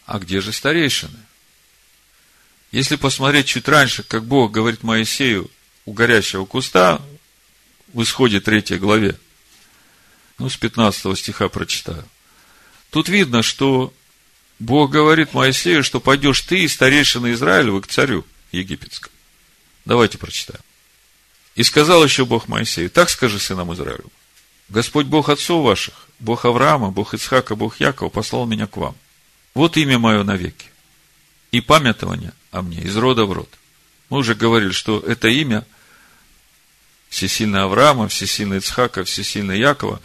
а 0.05 0.19
где 0.19 0.41
же 0.41 0.51
старейшины? 0.51 1.19
Если 2.71 2.95
посмотреть 2.95 3.47
чуть 3.47 3.67
раньше, 3.67 4.03
как 4.03 4.25
Бог 4.25 4.51
говорит 4.51 4.83
Моисею 4.83 5.49
у 5.85 5.93
горящего 5.93 6.45
куста, 6.45 7.01
в 7.93 8.01
исходе 8.01 8.39
третьей 8.39 8.79
главе, 8.79 9.19
ну, 10.39 10.49
с 10.49 10.57
15 10.57 11.17
стиха 11.17 11.47
прочитаю. 11.49 12.03
Тут 12.89 13.09
видно, 13.09 13.43
что 13.43 13.93
Бог 14.59 14.91
говорит 14.91 15.33
Моисею, 15.33 15.83
что 15.83 15.99
пойдешь 15.99 16.41
ты 16.41 16.63
и 16.63 16.67
старейшина 16.67 17.31
Израилева 17.33 17.81
к 17.81 17.87
царю 17.87 18.25
египетскому. 18.51 19.13
Давайте 19.85 20.17
прочитаем. 20.17 20.61
И 21.55 21.63
сказал 21.63 22.03
еще 22.03 22.25
Бог 22.25 22.47
Моисею, 22.47 22.89
так 22.89 23.09
скажи 23.09 23.39
сынам 23.39 23.73
Израилю, 23.73 24.11
Господь 24.69 25.05
Бог 25.05 25.29
отцов 25.29 25.63
ваших, 25.63 26.07
Бог 26.19 26.45
Авраама, 26.45 26.89
Бог 26.89 27.13
Ицхака, 27.13 27.55
Бог 27.55 27.79
Якова 27.79 28.09
послал 28.09 28.45
меня 28.45 28.65
к 28.65 28.77
вам. 28.77 28.95
Вот 29.53 29.77
имя 29.77 29.99
мое 29.99 30.23
навеки. 30.23 30.67
И 31.51 31.61
памятование 31.61 32.33
о 32.51 32.61
мне 32.61 32.81
из 32.81 32.95
рода 32.97 33.25
в 33.25 33.31
род. 33.31 33.49
Мы 34.09 34.17
уже 34.17 34.35
говорили, 34.35 34.71
что 34.71 34.99
это 34.99 35.27
имя 35.27 35.65
всесильный 37.09 37.61
Авраама, 37.61 38.07
всесильный 38.07 38.57
Ицхака, 38.57 39.03
всесильный 39.03 39.59
Якова, 39.59 40.01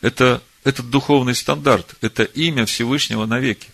это, 0.00 0.42
это 0.64 0.82
духовный 0.82 1.34
стандарт, 1.34 1.94
это 2.00 2.22
имя 2.22 2.64
Всевышнего 2.64 3.26
навеки. 3.26 3.68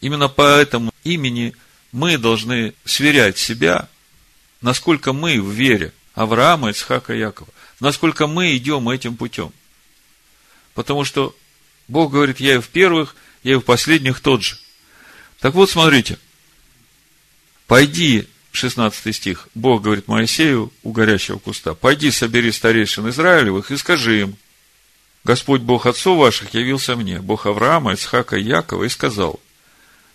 Именно 0.00 0.28
по 0.28 0.42
этому 0.42 0.92
имени 1.04 1.54
мы 1.92 2.16
должны 2.16 2.72
сверять 2.86 3.36
себя, 3.36 3.88
насколько 4.62 5.12
мы 5.12 5.40
в 5.40 5.50
вере 5.50 5.92
Авраама, 6.14 6.70
Ицхака, 6.70 7.12
Якова, 7.12 7.50
насколько 7.78 8.26
мы 8.26 8.56
идем 8.56 8.88
этим 8.88 9.16
путем. 9.16 9.52
Потому 10.74 11.04
что 11.04 11.36
Бог 11.88 12.12
говорит, 12.12 12.40
я 12.40 12.54
и 12.54 12.58
в 12.60 12.68
первых, 12.68 13.14
и 13.42 13.54
в 13.54 13.60
последних 13.60 14.20
тот 14.20 14.42
же. 14.42 14.56
Так 15.40 15.54
вот, 15.54 15.70
смотрите– 15.70 16.18
Пойди, 17.70 18.26
16 18.50 19.14
стих, 19.14 19.48
Бог 19.54 19.82
говорит 19.82 20.08
Моисею 20.08 20.72
у 20.82 20.90
горящего 20.90 21.38
куста, 21.38 21.74
пойди 21.74 22.10
собери 22.10 22.50
старейшин 22.50 23.08
Израилевых 23.10 23.70
и 23.70 23.76
скажи 23.76 24.22
им, 24.22 24.36
Господь 25.22 25.60
Бог 25.60 25.86
отцов 25.86 26.18
ваших 26.18 26.52
явился 26.52 26.96
мне, 26.96 27.20
Бог 27.20 27.46
Авраама, 27.46 27.94
Исхака 27.94 28.36
и 28.36 28.42
Якова, 28.42 28.82
и 28.82 28.88
сказал, 28.88 29.38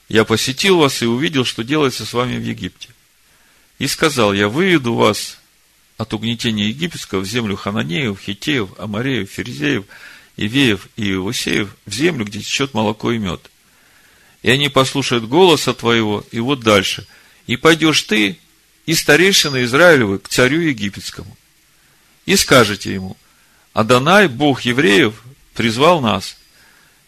я 0.10 0.26
посетил 0.26 0.80
вас 0.80 1.02
и 1.02 1.06
увидел, 1.06 1.46
что 1.46 1.64
делается 1.64 2.06
с 2.06 2.12
вами 2.12 2.36
в 2.36 2.44
Египте. 2.44 2.90
И 3.80 3.88
сказал, 3.88 4.34
я 4.34 4.50
выведу 4.50 4.94
вас 4.94 5.38
от 5.96 6.14
угнетения 6.14 6.68
египетского 6.68 7.22
в 7.22 7.26
землю 7.26 7.56
Хананеев, 7.56 8.20
Хитеев, 8.20 8.78
Амареев, 8.78 9.30
Ферзеев, 9.32 9.86
Ивеев 10.38 10.88
и 10.96 11.12
Иосеев, 11.12 11.76
в 11.86 11.94
землю, 11.94 12.26
где 12.26 12.40
течет 12.40 12.74
молоко 12.74 13.12
и 13.12 13.18
мед. 13.18 13.50
И 14.42 14.50
они 14.50 14.70
послушают 14.70 15.28
голоса 15.28 15.74
твоего, 15.74 16.26
и 16.32 16.40
вот 16.40 16.62
дальше– 16.62 17.08
и 17.48 17.58
пойдешь 17.58 18.02
ты 18.04 18.40
и 18.86 18.94
старейшина 18.94 19.64
Израилевы 19.64 20.20
к 20.20 20.30
царю 20.30 20.62
египетскому. 20.62 21.36
И 22.26 22.36
скажете 22.36 22.94
ему, 22.94 23.18
Адонай, 23.74 24.28
Бог 24.28 24.62
евреев, 24.62 25.22
призвал 25.54 26.02
нас. 26.02 26.38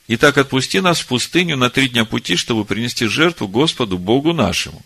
И 0.08 0.16
так 0.16 0.38
отпусти 0.38 0.80
нас 0.80 1.00
в 1.00 1.08
пустыню 1.08 1.58
на 1.58 1.70
три 1.70 1.90
дня 1.90 2.06
пути, 2.06 2.36
чтобы 2.36 2.66
принести 2.66 3.08
жертву 3.08 3.48
Господу 3.48 3.98
Богу 3.98 4.34
нашему. 4.34 4.84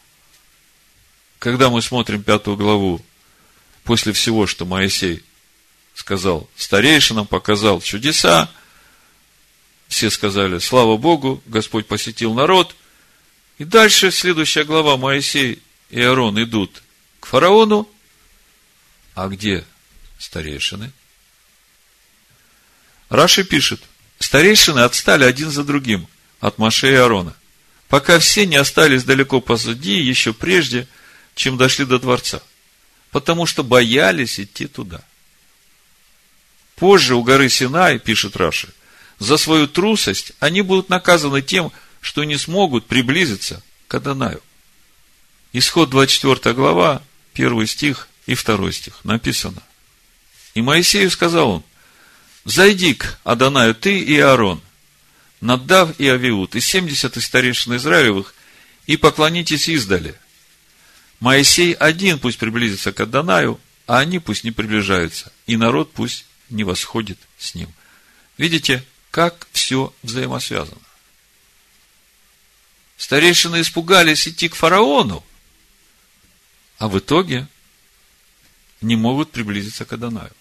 Когда 1.37 1.69
мы 1.69 1.81
смотрим 1.81 2.23
пятую 2.23 2.57
главу, 2.57 3.03
после 3.83 4.13
всего, 4.13 4.47
что 4.47 4.65
Моисей 4.65 5.23
сказал 5.93 6.49
старейшинам, 6.55 7.27
показал 7.27 7.81
чудеса, 7.81 8.49
все 9.87 10.09
сказали, 10.09 10.59
слава 10.59 10.97
Богу, 10.97 11.41
Господь 11.45 11.87
посетил 11.87 12.33
народ– 12.33 12.75
и 13.61 13.63
дальше 13.63 14.09
следующая 14.09 14.63
глава 14.63 14.97
Моисей 14.97 15.61
и 15.91 16.01
Аарон 16.01 16.41
идут 16.41 16.81
к 17.19 17.27
фараону. 17.27 17.87
А 19.13 19.27
где 19.27 19.63
старейшины? 20.17 20.91
Раши 23.09 23.43
пишет, 23.43 23.79
старейшины 24.17 24.79
отстали 24.79 25.25
один 25.25 25.51
за 25.51 25.63
другим 25.63 26.07
от 26.39 26.57
Маше 26.57 26.91
и 26.91 26.95
Аарона, 26.95 27.35
пока 27.87 28.17
все 28.17 28.47
не 28.47 28.55
остались 28.55 29.03
далеко 29.03 29.41
позади, 29.41 29.99
еще 29.99 30.33
прежде, 30.33 30.87
чем 31.35 31.55
дошли 31.55 31.85
до 31.85 31.99
дворца, 31.99 32.41
потому 33.11 33.45
что 33.45 33.63
боялись 33.63 34.39
идти 34.39 34.65
туда. 34.65 35.03
Позже 36.75 37.15
у 37.15 37.23
горы 37.23 37.49
Синай, 37.49 37.99
пишет 37.99 38.35
Раши, 38.35 38.69
за 39.19 39.37
свою 39.37 39.67
трусость 39.67 40.31
они 40.39 40.61
будут 40.61 40.89
наказаны 40.89 41.41
тем, 41.41 41.71
что 41.99 42.23
не 42.23 42.37
смогут 42.37 42.87
приблизиться 42.87 43.61
к 43.87 43.93
Адонаю. 43.93 44.41
Исход 45.53 45.89
24 45.89 46.55
глава, 46.55 47.03
1 47.33 47.67
стих 47.67 48.07
и 48.25 48.35
2 48.35 48.71
стих 48.71 49.03
написано. 49.03 49.61
И 50.53 50.61
Моисею 50.61 51.11
сказал 51.11 51.51
он, 51.51 51.63
зайди 52.45 52.93
к 52.93 53.19
Адонаю 53.23 53.75
ты 53.75 53.99
и 53.99 54.17
Аарон, 54.17 54.61
Наддав 55.39 55.99
и 55.99 56.07
Авиуд, 56.07 56.55
и 56.55 56.61
семьдесят 56.61 57.17
из 57.17 57.25
старейшин 57.25 57.75
Израилевых, 57.75 58.35
и 58.85 58.97
поклонитесь 58.97 59.69
издали. 59.69 60.15
Моисей 61.19 61.73
один 61.73 62.19
пусть 62.19 62.37
приблизится 62.37 62.91
к 62.91 62.99
Адонаю, 62.99 63.59
а 63.87 63.99
они 63.99 64.19
пусть 64.19 64.43
не 64.43 64.51
приближаются, 64.51 65.31
и 65.47 65.57
народ 65.57 65.91
пусть 65.93 66.25
не 66.51 66.63
восходит 66.63 67.19
с 67.37 67.55
ним. 67.55 67.73
Видите, 68.37 68.83
как 69.09 69.47
все 69.51 69.93
взаимосвязано. 70.03 70.81
Старейшины 72.97 73.61
испугались 73.61 74.27
идти 74.27 74.47
к 74.47 74.55
фараону, 74.55 75.23
а 76.77 76.87
в 76.87 76.99
итоге 76.99 77.47
не 78.81 78.95
могут 78.95 79.31
приблизиться 79.31 79.85
к 79.85 79.93
Адонаю. 79.93 80.31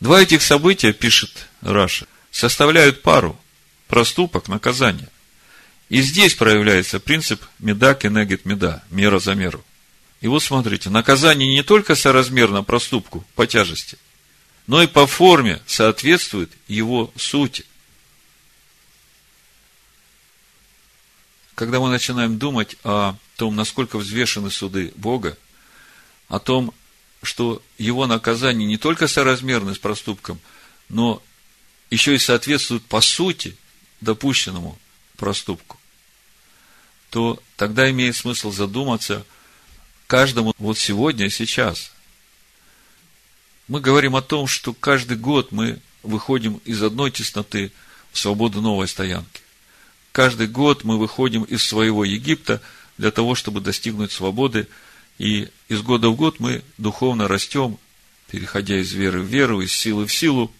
Два 0.00 0.20
этих 0.20 0.42
события, 0.42 0.92
пишет 0.92 1.48
Раша, 1.60 2.06
составляют 2.30 3.02
пару, 3.02 3.40
проступок, 3.88 4.48
наказание. 4.48 5.08
И 5.88 6.02
здесь 6.02 6.34
проявляется 6.34 7.00
принцип 7.00 7.42
меда 7.58 7.94
кенегет 7.94 8.44
меда, 8.44 8.82
мера 8.90 9.18
за 9.18 9.34
меру. 9.34 9.64
И 10.20 10.28
вот 10.28 10.42
смотрите, 10.42 10.90
наказание 10.90 11.48
не 11.48 11.62
только 11.62 11.94
соразмерно 11.94 12.62
проступку 12.62 13.24
по 13.34 13.46
тяжести, 13.46 13.98
но 14.66 14.82
и 14.82 14.86
по 14.86 15.06
форме 15.06 15.60
соответствует 15.66 16.50
его 16.68 17.12
сути. 17.16 17.64
Когда 21.54 21.80
мы 21.80 21.88
начинаем 21.88 22.38
думать 22.38 22.76
о 22.82 23.16
том, 23.36 23.56
насколько 23.56 23.98
взвешены 23.98 24.50
суды 24.50 24.92
Бога, 24.96 25.38
о 26.28 26.38
том, 26.38 26.74
что 27.22 27.62
его 27.78 28.06
наказание 28.06 28.66
не 28.66 28.76
только 28.76 29.08
соразмерно 29.08 29.74
с 29.74 29.78
проступком, 29.78 30.40
но 30.88 31.22
еще 31.90 32.14
и 32.14 32.18
соответствует 32.18 32.84
по 32.84 33.00
сути 33.00 33.56
допущенному 34.00 34.78
проступку, 35.16 35.78
то 37.10 37.42
тогда 37.56 37.90
имеет 37.90 38.16
смысл 38.16 38.50
задуматься 38.50 39.24
каждому 40.06 40.54
вот 40.58 40.78
сегодня, 40.78 41.30
сейчас. 41.30 41.92
Мы 43.68 43.80
говорим 43.80 44.16
о 44.16 44.22
том, 44.22 44.46
что 44.46 44.72
каждый 44.72 45.16
год 45.16 45.52
мы 45.52 45.80
выходим 46.02 46.60
из 46.64 46.82
одной 46.82 47.10
тесноты 47.10 47.72
в 48.12 48.18
свободу 48.18 48.60
новой 48.60 48.88
стоянки. 48.88 49.40
Каждый 50.12 50.46
год 50.46 50.84
мы 50.84 50.98
выходим 50.98 51.42
из 51.42 51.64
своего 51.64 52.04
Египта 52.04 52.62
для 52.96 53.10
того, 53.10 53.34
чтобы 53.34 53.60
достигнуть 53.60 54.12
свободы– 54.12 54.68
и 55.18 55.48
из 55.68 55.82
года 55.82 56.08
в 56.08 56.16
год 56.16 56.40
мы 56.40 56.62
духовно 56.78 57.28
растем, 57.28 57.78
переходя 58.30 58.78
из 58.78 58.92
веры 58.92 59.20
в 59.20 59.26
веру, 59.26 59.60
из 59.62 59.72
силы 59.72 60.06
в 60.06 60.12
силу. 60.12 60.52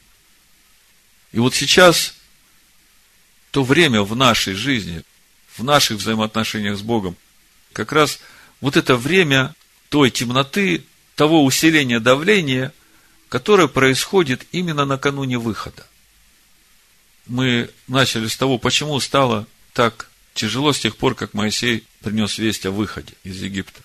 И 1.32 1.38
вот 1.38 1.54
сейчас 1.54 2.14
то 3.50 3.62
время 3.62 4.02
в 4.02 4.16
нашей 4.16 4.54
жизни, 4.54 5.02
в 5.56 5.64
наших 5.64 5.98
взаимоотношениях 5.98 6.78
с 6.78 6.82
Богом, 6.82 7.16
как 7.72 7.92
раз 7.92 8.18
вот 8.60 8.76
это 8.76 8.96
время 8.96 9.54
той 9.88 10.10
темноты, 10.10 10.84
того 11.14 11.44
усиления 11.44 12.00
давления, 12.00 12.72
которое 13.28 13.68
происходит 13.68 14.46
именно 14.52 14.84
накануне 14.84 15.38
выхода. 15.38 15.86
Мы 17.26 17.70
начали 17.88 18.28
с 18.28 18.36
того, 18.36 18.58
почему 18.58 18.98
стало 19.00 19.46
так 19.72 20.10
тяжело 20.34 20.72
с 20.72 20.78
тех 20.78 20.96
пор, 20.96 21.14
как 21.14 21.34
Моисей 21.34 21.84
принес 22.00 22.38
весть 22.38 22.66
о 22.66 22.70
выходе 22.70 23.14
из 23.24 23.42
Египта 23.42 23.82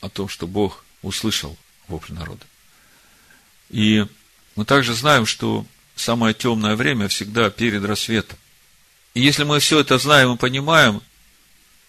о 0.00 0.08
том, 0.08 0.28
что 0.28 0.46
Бог 0.46 0.84
услышал 1.02 1.56
вопль 1.88 2.12
народа. 2.12 2.44
И 3.70 4.06
мы 4.54 4.64
также 4.64 4.94
знаем, 4.94 5.26
что 5.26 5.66
самое 5.94 6.34
темное 6.34 6.76
время 6.76 7.08
всегда 7.08 7.50
перед 7.50 7.84
рассветом. 7.84 8.38
И 9.14 9.20
если 9.20 9.44
мы 9.44 9.60
все 9.60 9.80
это 9.80 9.98
знаем 9.98 10.34
и 10.34 10.38
понимаем, 10.38 11.02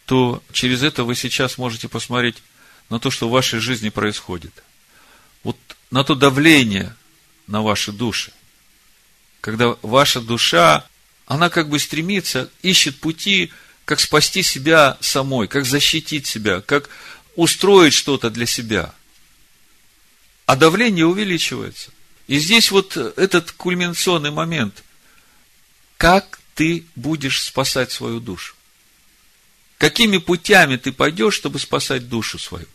то 0.07 0.41
через 0.53 0.83
это 0.83 1.03
вы 1.03 1.15
сейчас 1.15 1.57
можете 1.57 1.89
посмотреть 1.89 2.37
на 2.89 2.97
то, 2.97 3.11
что 3.11 3.27
в 3.27 3.31
вашей 3.31 3.59
жизни 3.59 3.89
происходит. 3.89 4.63
Вот 5.43 5.57
на 5.91 6.05
то 6.05 6.15
давление 6.15 6.95
на 7.45 7.61
ваши 7.61 7.91
души. 7.91 8.31
Когда 9.41 9.75
ваша 9.81 10.21
душа, 10.21 10.87
она 11.25 11.49
как 11.49 11.67
бы 11.67 11.77
стремится, 11.77 12.49
ищет 12.61 13.01
пути, 13.01 13.51
как 13.83 13.99
спасти 13.99 14.43
себя 14.43 14.97
самой, 15.01 15.49
как 15.49 15.65
защитить 15.65 16.25
себя, 16.25 16.61
как 16.61 16.89
устроить 17.35 17.93
что-то 17.93 18.29
для 18.29 18.45
себя. 18.45 18.93
А 20.45 20.55
давление 20.55 21.05
увеличивается. 21.05 21.91
И 22.27 22.39
здесь 22.39 22.71
вот 22.71 22.95
этот 22.95 23.51
кульминационный 23.51 24.31
момент. 24.31 24.83
Как 25.97 26.39
ты 26.55 26.85
будешь 26.95 27.41
спасать 27.41 27.91
свою 27.91 28.21
душу? 28.21 28.56
Какими 29.77 30.17
путями 30.17 30.77
ты 30.77 30.91
пойдешь, 30.91 31.35
чтобы 31.35 31.59
спасать 31.59 32.09
душу 32.09 32.39
свою? 32.39 32.65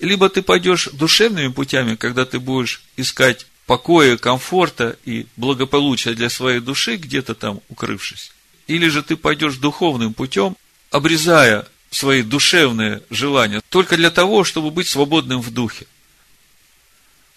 Либо 0.00 0.28
ты 0.28 0.42
пойдешь 0.42 0.88
душевными 0.92 1.48
путями, 1.48 1.94
когда 1.94 2.24
ты 2.24 2.38
будешь 2.38 2.82
искать 2.96 3.46
покоя, 3.66 4.16
комфорта 4.16 4.98
и 5.04 5.26
благополучия 5.36 6.14
для 6.14 6.28
своей 6.28 6.60
души, 6.60 6.96
где-то 6.96 7.34
там 7.34 7.60
укрывшись. 7.68 8.32
Или 8.66 8.88
же 8.88 9.02
ты 9.02 9.16
пойдешь 9.16 9.56
духовным 9.56 10.12
путем, 10.14 10.56
обрезая 10.90 11.66
свои 11.90 12.22
душевные 12.22 13.02
желания 13.10 13.60
только 13.68 13.96
для 13.96 14.10
того, 14.10 14.44
чтобы 14.44 14.70
быть 14.70 14.88
свободным 14.88 15.40
в 15.40 15.50
духе. 15.50 15.86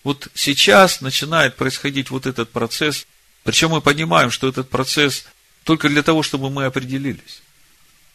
Вот 0.04 0.28
сейчас 0.34 1.02
начинает 1.02 1.56
происходить 1.56 2.10
вот 2.10 2.26
этот 2.26 2.50
процесс, 2.52 3.08
причем 3.44 3.72
мы 3.72 3.82
понимаем, 3.82 4.32
что 4.32 4.48
этот 4.48 4.70
процесс 4.70 5.26
только 5.64 5.88
для 5.88 6.04
того, 6.04 6.24
чтобы 6.24 6.50
мы 6.50 6.66
определились. 6.66 7.42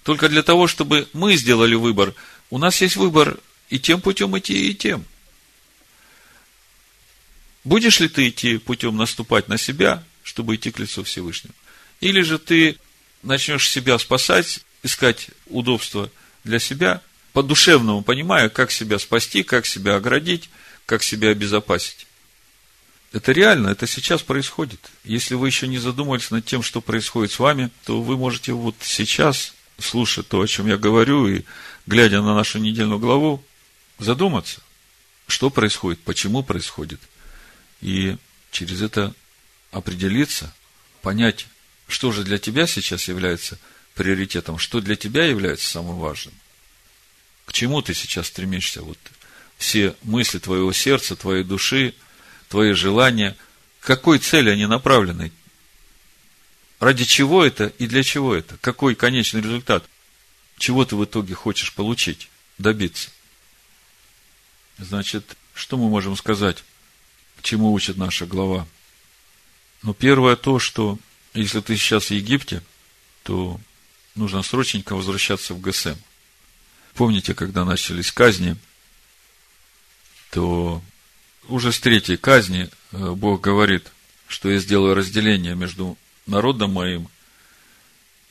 Только 0.08 0.30
для 0.30 0.42
того, 0.42 0.66
чтобы 0.68 1.06
мы 1.12 1.36
сделали 1.36 1.74
выбор. 1.74 2.14
У 2.48 2.56
нас 2.56 2.80
есть 2.80 2.96
выбор 2.96 3.38
и 3.68 3.78
тем 3.78 4.00
путем 4.00 4.38
идти, 4.38 4.70
и 4.70 4.74
тем. 4.74 5.04
Будешь 7.62 8.00
ли 8.00 8.08
ты 8.08 8.30
идти 8.30 8.56
путем 8.56 8.96
наступать 8.96 9.48
на 9.48 9.58
себя, 9.58 10.02
чтобы 10.22 10.54
идти 10.54 10.70
к 10.70 10.78
лицу 10.78 11.04
Всевышнего? 11.04 11.52
Или 12.00 12.22
же 12.22 12.38
ты 12.38 12.78
начнешь 13.22 13.68
себя 13.68 13.98
спасать, 13.98 14.60
искать 14.82 15.28
удобства 15.44 16.10
для 16.42 16.58
себя, 16.58 17.02
по-душевному 17.34 18.00
понимая, 18.00 18.48
как 18.48 18.70
себя 18.70 18.98
спасти, 18.98 19.42
как 19.42 19.66
себя 19.66 19.96
оградить, 19.96 20.48
как 20.86 21.02
себя 21.02 21.28
обезопасить. 21.28 22.06
Это 23.12 23.32
реально, 23.32 23.68
это 23.68 23.86
сейчас 23.86 24.22
происходит. 24.22 24.80
Если 25.04 25.34
вы 25.34 25.48
еще 25.48 25.68
не 25.68 25.76
задумывались 25.76 26.30
над 26.30 26.46
тем, 26.46 26.62
что 26.62 26.80
происходит 26.80 27.30
с 27.30 27.38
вами, 27.38 27.68
то 27.84 28.00
вы 28.00 28.16
можете 28.16 28.54
вот 28.54 28.76
сейчас, 28.80 29.52
слушая 29.78 30.24
то, 30.24 30.40
о 30.40 30.46
чем 30.46 30.66
я 30.66 30.76
говорю, 30.76 31.28
и 31.28 31.44
глядя 31.86 32.22
на 32.22 32.34
нашу 32.34 32.58
недельную 32.58 32.98
главу, 32.98 33.44
задуматься, 33.98 34.60
что 35.26 35.50
происходит, 35.50 36.00
почему 36.00 36.42
происходит, 36.42 37.00
и 37.80 38.16
через 38.50 38.82
это 38.82 39.14
определиться, 39.70 40.54
понять, 41.02 41.46
что 41.86 42.12
же 42.12 42.24
для 42.24 42.38
тебя 42.38 42.66
сейчас 42.66 43.08
является– 43.08 43.58
приоритетом, 43.98 44.58
что 44.58 44.80
для 44.80 44.94
тебя 44.94 45.24
является 45.24 45.68
самым 45.68 45.98
важным. 45.98 46.32
К 47.46 47.52
чему 47.52 47.82
ты 47.82 47.94
сейчас 47.94 48.28
стремишься? 48.28 48.80
Вот 48.82 48.96
все 49.58 49.96
мысли 50.02 50.38
твоего 50.38 50.72
сердца, 50.72 51.16
твоей 51.16 51.42
души, 51.42 51.94
твои 52.48 52.72
желания, 52.74 53.36
к 53.80 53.86
какой 53.86 54.20
цели 54.20 54.50
они 54.50 54.66
направлены? 54.66 55.32
Ради 56.80 57.04
чего 57.04 57.44
это 57.44 57.66
и 57.78 57.86
для 57.86 58.02
чего 58.02 58.34
это? 58.34 58.56
Какой 58.58 58.94
конечный 58.94 59.40
результат? 59.40 59.84
Чего 60.58 60.84
ты 60.84 60.96
в 60.96 61.04
итоге 61.04 61.34
хочешь 61.34 61.72
получить, 61.72 62.28
добиться? 62.56 63.10
Значит, 64.78 65.36
что 65.54 65.76
мы 65.76 65.88
можем 65.88 66.16
сказать, 66.16 66.62
чему 67.42 67.72
учит 67.72 67.96
наша 67.96 68.26
глава? 68.26 68.66
Ну, 69.82 69.92
первое 69.92 70.36
то, 70.36 70.58
что 70.58 70.98
если 71.34 71.60
ты 71.60 71.76
сейчас 71.76 72.06
в 72.06 72.10
Египте, 72.12 72.62
то 73.24 73.60
нужно 74.14 74.42
срочненько 74.42 74.94
возвращаться 74.94 75.54
в 75.54 75.60
ГСМ. 75.60 75.94
Помните, 76.94 77.34
когда 77.34 77.64
начались 77.64 78.12
казни, 78.12 78.56
то 80.30 80.82
уже 81.48 81.72
с 81.72 81.80
третьей 81.80 82.16
казни 82.16 82.68
э, 82.92 83.10
Бог 83.12 83.40
говорит, 83.40 83.90
что 84.26 84.50
я 84.50 84.58
сделаю 84.58 84.94
разделение 84.94 85.54
между 85.54 85.96
народом 86.28 86.72
моим 86.72 87.08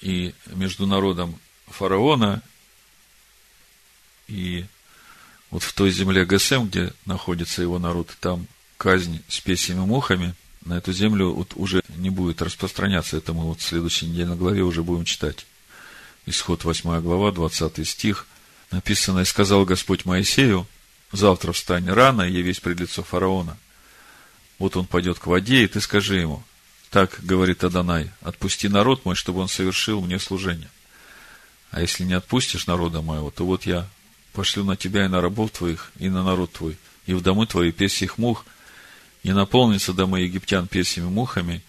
и 0.01 0.33
между 0.47 0.85
народом 0.85 1.39
фараона 1.67 2.41
и 4.27 4.65
вот 5.49 5.63
в 5.63 5.73
той 5.73 5.91
земле 5.91 6.25
ГСМ, 6.25 6.65
где 6.65 6.93
находится 7.05 7.61
его 7.61 7.79
народ, 7.79 8.15
там 8.19 8.47
казнь 8.77 9.21
с 9.27 9.39
песями 9.39 9.79
мухами, 9.79 10.35
на 10.65 10.77
эту 10.77 10.91
землю 10.91 11.31
вот 11.31 11.53
уже 11.55 11.81
не 11.95 12.09
будет 12.09 12.41
распространяться. 12.41 13.17
Это 13.17 13.33
мы 13.33 13.45
вот 13.45 13.61
в 13.61 13.63
следующей 13.63 14.07
недельной 14.07 14.35
главе 14.35 14.63
уже 14.63 14.83
будем 14.83 15.05
читать. 15.05 15.45
Исход 16.25 16.65
8 16.65 17.01
глава, 17.01 17.31
20 17.31 17.87
стих. 17.87 18.27
Написано, 18.69 19.21
«И 19.21 19.25
сказал 19.25 19.63
Господь 19.63 20.03
Моисею, 20.03 20.67
завтра 21.13 21.53
встань 21.53 21.89
рано 21.89 22.23
и 22.23 22.33
явись 22.33 22.59
пред 22.59 22.81
лицо 22.81 23.01
фараона. 23.01 23.57
Вот 24.59 24.75
он 24.75 24.85
пойдет 24.85 25.19
к 25.19 25.27
воде, 25.27 25.63
и 25.63 25.67
ты 25.67 25.79
скажи 25.79 26.17
ему, 26.17 26.43
так 26.89 27.19
говорит 27.21 27.63
Адонай, 27.63 28.11
отпусти 28.21 28.69
народ 28.69 29.05
мой, 29.05 29.15
чтобы 29.15 29.41
он 29.41 29.49
совершил 29.49 30.01
мне 30.01 30.19
служение. 30.19 30.69
А 31.71 31.81
если 31.81 32.03
не 32.03 32.13
отпустишь 32.13 32.67
народа 32.67 33.01
моего, 33.01 33.29
то 33.29 33.45
вот 33.45 33.65
я 33.65 33.87
пошлю 34.33 34.63
на 34.63 34.77
тебя 34.77 35.05
и 35.05 35.09
на 35.09 35.21
рабов 35.21 35.51
твоих, 35.51 35.91
и 35.99 36.09
на 36.09 36.23
народ 36.23 36.53
твой, 36.53 36.77
и 37.05 37.13
в 37.13 37.21
домы 37.21 37.45
твои 37.45 37.71
песьих 37.71 38.17
мух, 38.17 38.45
и 39.23 39.31
наполнится 39.31 39.93
дома 39.93 40.19
египтян 40.19 40.67
песьями 40.67 41.07
мухами, 41.07 41.61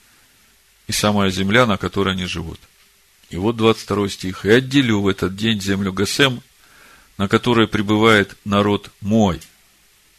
и 0.87 0.93
самая 0.93 1.31
земля, 1.31 1.67
на 1.67 1.77
которой 1.77 2.15
они 2.15 2.27
живут. 2.27 2.61
И 3.31 3.37
вот 3.37 3.57
22 3.57 4.09
стих. 4.09 4.45
«И 4.47 4.51
отделю 4.51 5.01
в 5.01 5.09
этот 5.09 5.37
день 5.37 5.61
землю 5.61 5.93
Гасем, 5.93 6.43
на 7.19 7.29
которой 7.29 7.69
пребывает 7.69 8.37
народ 8.45 8.91
мой». 9.01 9.41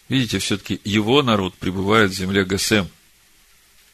Видите, 0.09 0.39
все-таки 0.39 0.81
его 0.83 1.21
народ 1.21 1.53
пребывает 1.55 2.11
в 2.11 2.15
земле 2.15 2.43
Гасем. 2.43 2.89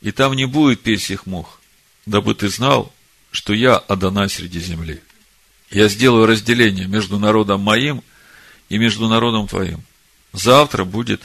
И 0.06 0.12
там 0.12 0.36
не 0.36 0.46
будет 0.46 0.84
песьих 0.84 1.26
мух, 1.26 1.60
дабы 2.06 2.36
ты 2.36 2.48
знал, 2.48 2.94
что 3.32 3.56
я 3.56 3.76
Адонай 3.76 4.30
среди 4.30 4.60
земли. 4.60 5.02
Я 5.72 5.88
сделаю 5.88 6.28
разделение 6.28 6.86
между 6.86 7.18
народом 7.18 7.62
моим 7.62 8.04
и 8.70 8.78
между 8.78 9.08
народом 9.08 9.48
твоим. 9.48 9.84
Завтра 10.32 10.84
будет 10.84 11.24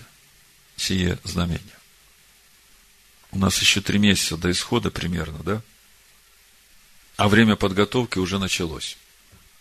сие 0.79 1.19
знамение. 1.25 1.61
У 3.33 3.39
нас 3.39 3.61
еще 3.61 3.83
три 3.83 3.99
месяца 3.99 4.39
до 4.39 4.51
исхода 4.51 4.91
примерно, 4.91 5.41
да? 5.41 5.63
А 7.19 7.29
время 7.29 7.57
подготовки 7.57 8.19
уже 8.19 8.39
началось. 8.39 8.97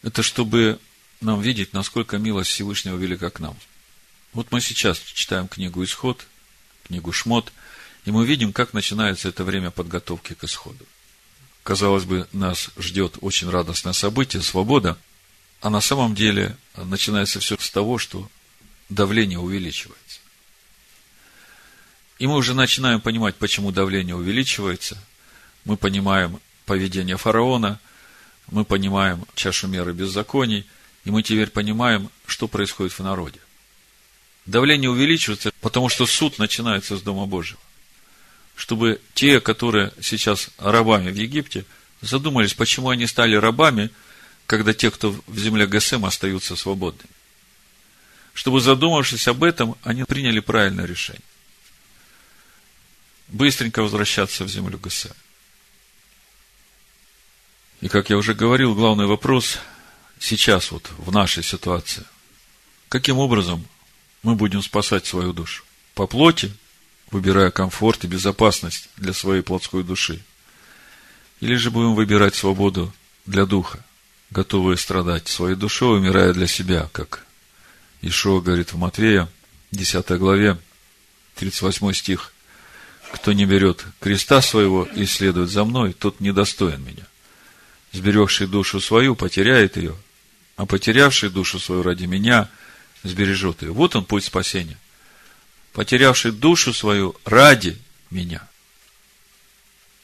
Это 0.01 0.23
чтобы 0.23 0.79
нам 1.19 1.41
видеть, 1.41 1.73
насколько 1.73 2.17
милость 2.19 2.51
Всевышнего 2.51 2.95
велика 2.95 3.29
к 3.31 3.41
нам. 3.41 3.57
Вот 4.31 4.49
мы 4.53 4.61
сейчас 4.61 4.97
читаем 4.97 5.49
книгу 5.49 5.83
«Исход», 5.83 6.25
книгу 6.87 7.11
«Шмот», 7.11 7.51
и 8.09 8.11
мы 8.11 8.25
видим, 8.25 8.53
как 8.53 8.73
начинается 8.73 9.29
это 9.29 9.43
время 9.43 9.69
подготовки 9.69 10.33
к 10.33 10.43
исходу. 10.43 10.83
Казалось 11.61 12.05
бы, 12.05 12.27
нас 12.31 12.71
ждет 12.75 13.19
очень 13.21 13.51
радостное 13.51 13.93
событие, 13.93 14.41
свобода, 14.41 14.97
а 15.61 15.69
на 15.69 15.79
самом 15.79 16.15
деле 16.15 16.57
начинается 16.75 17.39
все 17.39 17.55
с 17.59 17.69
того, 17.69 17.99
что 17.99 18.27
давление 18.89 19.37
увеличивается. 19.37 20.21
И 22.17 22.25
мы 22.25 22.35
уже 22.35 22.55
начинаем 22.55 22.99
понимать, 22.99 23.35
почему 23.35 23.71
давление 23.71 24.15
увеличивается. 24.15 24.97
Мы 25.63 25.77
понимаем 25.77 26.39
поведение 26.65 27.15
фараона, 27.15 27.79
мы 28.49 28.65
понимаем 28.65 29.23
чашу 29.35 29.67
меры 29.67 29.93
беззаконий, 29.93 30.65
и 31.05 31.11
мы 31.11 31.21
теперь 31.21 31.51
понимаем, 31.51 32.09
что 32.25 32.47
происходит 32.47 32.93
в 32.93 33.03
народе. 33.03 33.39
Давление 34.47 34.89
увеличивается, 34.89 35.51
потому 35.61 35.89
что 35.89 36.07
суд 36.07 36.39
начинается 36.39 36.97
с 36.97 37.03
Дома 37.03 37.27
Божьего. 37.27 37.59
Чтобы 38.59 38.99
те, 39.13 39.39
которые 39.39 39.93
сейчас 40.01 40.49
рабами 40.57 41.11
в 41.11 41.15
Египте, 41.15 41.63
задумались, 42.01 42.53
почему 42.53 42.89
они 42.89 43.07
стали 43.07 43.37
рабами, 43.37 43.89
когда 44.47 44.73
те, 44.73 44.91
кто 44.91 45.15
в 45.27 45.39
земле 45.39 45.65
Гасем, 45.65 46.03
остаются 46.03 46.57
свободными. 46.57 47.09
Чтобы, 48.33 48.59
задумавшись 48.59 49.29
об 49.29 49.45
этом, 49.45 49.77
они 49.83 50.03
приняли 50.03 50.41
правильное 50.41 50.85
решение. 50.85 51.21
Быстренько 53.29 53.81
возвращаться 53.81 54.43
в 54.43 54.49
землю 54.49 54.77
Гасем. 54.77 55.15
И, 57.79 57.87
как 57.87 58.09
я 58.09 58.17
уже 58.17 58.33
говорил, 58.33 58.75
главный 58.75 59.05
вопрос 59.05 59.57
сейчас, 60.19 60.71
вот 60.71 60.91
в 60.97 61.13
нашей 61.13 61.43
ситуации. 61.43 62.03
Каким 62.89 63.19
образом 63.19 63.65
мы 64.21 64.35
будем 64.35 64.61
спасать 64.61 65.05
свою 65.05 65.31
душу? 65.31 65.63
По 65.93 66.07
плоти, 66.07 66.53
выбирая 67.11 67.51
комфорт 67.51 68.03
и 68.03 68.07
безопасность 68.07 68.89
для 68.97 69.13
своей 69.13 69.41
плотской 69.41 69.83
души? 69.83 70.23
Или 71.39 71.55
же 71.55 71.71
будем 71.71 71.95
выбирать 71.95 72.35
свободу 72.35 72.93
для 73.25 73.45
духа, 73.45 73.83
готовые 74.31 74.77
страдать 74.77 75.27
своей 75.27 75.55
душой, 75.55 75.99
умирая 75.99 76.33
для 76.33 76.47
себя, 76.47 76.89
как 76.91 77.25
Ишуа 78.01 78.41
говорит 78.41 78.73
в 78.73 78.77
Матвея, 78.77 79.29
10 79.71 80.09
главе, 80.17 80.57
38 81.35 81.93
стих. 81.93 82.33
Кто 83.11 83.33
не 83.33 83.45
берет 83.45 83.85
креста 83.99 84.41
своего 84.41 84.83
и 84.83 85.05
следует 85.05 85.49
за 85.49 85.63
мной, 85.63 85.93
тот 85.93 86.19
недостоин 86.19 86.83
меня. 86.83 87.05
Сберегший 87.91 88.47
душу 88.47 88.79
свою, 88.79 89.15
потеряет 89.15 89.77
ее, 89.77 89.95
а 90.57 90.65
потерявший 90.65 91.29
душу 91.29 91.59
свою 91.59 91.81
ради 91.81 92.05
меня, 92.05 92.49
сбережет 93.03 93.63
ее. 93.63 93.71
Вот 93.71 93.95
он 93.95 94.05
путь 94.05 94.25
спасения. 94.25 94.77
Потерявший 95.73 96.31
душу 96.31 96.73
свою 96.73 97.15
ради 97.25 97.77
меня. 98.09 98.47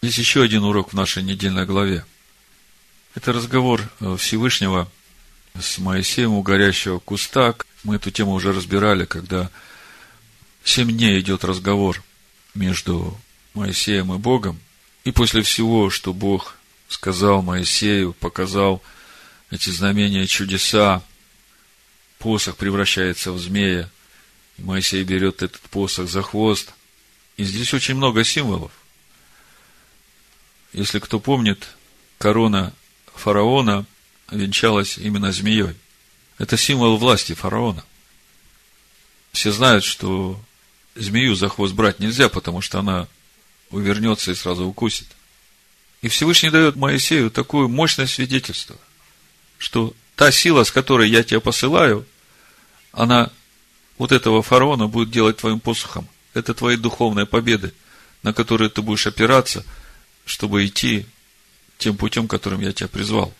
Есть 0.02 0.18
еще 0.18 0.44
один 0.44 0.64
урок 0.64 0.94
в 0.94 0.96
нашей 0.96 1.24
недельной 1.24 1.66
главе. 1.66 2.06
Это 3.16 3.34
разговор 3.34 3.82
э, 4.00 4.16
Всевышнего 4.18 4.92
с 5.60 5.80
Моисеем 5.80 6.34
у 6.34 6.42
горящего 6.42 7.00
куста. 7.00 7.56
Мы 7.84 7.96
эту 7.96 8.12
тему 8.12 8.34
уже 8.34 8.52
разбирали, 8.52 9.06
когда 9.06 9.50
семь 10.64 10.92
дней 10.92 11.20
идет 11.20 11.44
разговор 11.44 12.04
между 12.54 13.18
Моисеем 13.54 14.14
и 14.14 14.18
Богом. 14.18 14.60
И 15.06 15.12
после 15.12 15.42
всего, 15.42 15.90
что 15.90 16.14
Бог 16.14 16.58
сказал 16.88 17.42
Моисею, 17.42 18.14
показал 18.14 18.82
эти 19.50 19.70
знамения 19.70 20.28
чудеса, 20.28 21.02
посох 22.20 22.58
превращается 22.58 23.32
в 23.32 23.40
змея, 23.40 23.90
Моисей 24.58 25.04
берет 25.04 25.44
этот 25.44 25.62
посох 25.62 26.10
за 26.10 26.22
хвост. 26.22 26.74
И 27.38 27.44
здесь 27.44 27.74
очень 27.74 27.96
много 27.96 28.24
символов. 28.24 28.72
Если 30.74 31.00
кто 31.00 31.20
помнит, 31.20 31.68
корона 32.18 32.74
фараона 33.14 33.86
венчалась 34.32 34.98
именно 34.98 35.32
змеей. 35.32 35.76
Это 36.38 36.58
символ 36.58 36.98
власти 36.98 37.34
фараона. 37.34 37.84
Все 39.32 39.52
знают, 39.52 39.84
что 39.84 40.40
змею 40.96 41.36
за 41.36 41.50
хвост 41.50 41.74
брать 41.74 42.00
нельзя, 42.00 42.30
потому 42.30 42.62
что 42.62 42.80
она 42.80 43.08
увернется 43.70 44.32
и 44.32 44.36
сразу 44.36 44.66
укусит. 44.66 45.08
И 46.02 46.08
Всевышний 46.08 46.50
дает 46.50 46.76
Моисею 46.76 47.32
такое 47.32 47.68
мощное 47.68 48.08
свидетельство, 48.08 48.76
что 49.58 49.94
та 50.16 50.32
сила, 50.32 50.64
с 50.64 50.72
которой 50.72 51.10
я 51.10 51.24
тебя 51.24 51.40
посылаю, 51.40 52.06
она 52.92 53.32
вот 53.98 54.12
этого 54.12 54.42
фараона 54.42 54.88
будет 54.88 55.12
делать 55.12 55.38
твоим 55.38 55.60
посохом. 55.60 56.08
Это 56.34 56.54
твои 56.54 56.76
духовные 56.76 57.26
победы, 57.26 57.74
на 58.24 58.34
которые 58.34 58.70
ты 58.70 58.82
будешь 58.82 59.08
опираться, 59.08 59.66
чтобы 60.26 60.66
идти 60.66 61.06
тем 61.78 61.96
путем, 61.98 62.28
которым 62.28 62.62
я 62.62 62.74
тебя 62.74 62.88
призвал. 62.88 63.34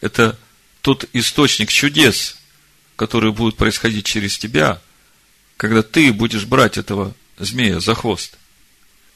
Это 0.00 0.38
тот 0.82 1.04
источник 1.12 1.70
чудес, 1.70 2.36
который 2.96 3.32
будет 3.32 3.56
происходить 3.56 4.06
через 4.06 4.38
тебя, 4.38 4.80
когда 5.56 5.82
ты 5.82 6.12
будешь 6.12 6.44
брать 6.44 6.78
этого 6.78 7.14
змея 7.38 7.80
за 7.80 7.94
хвост. 7.94 8.36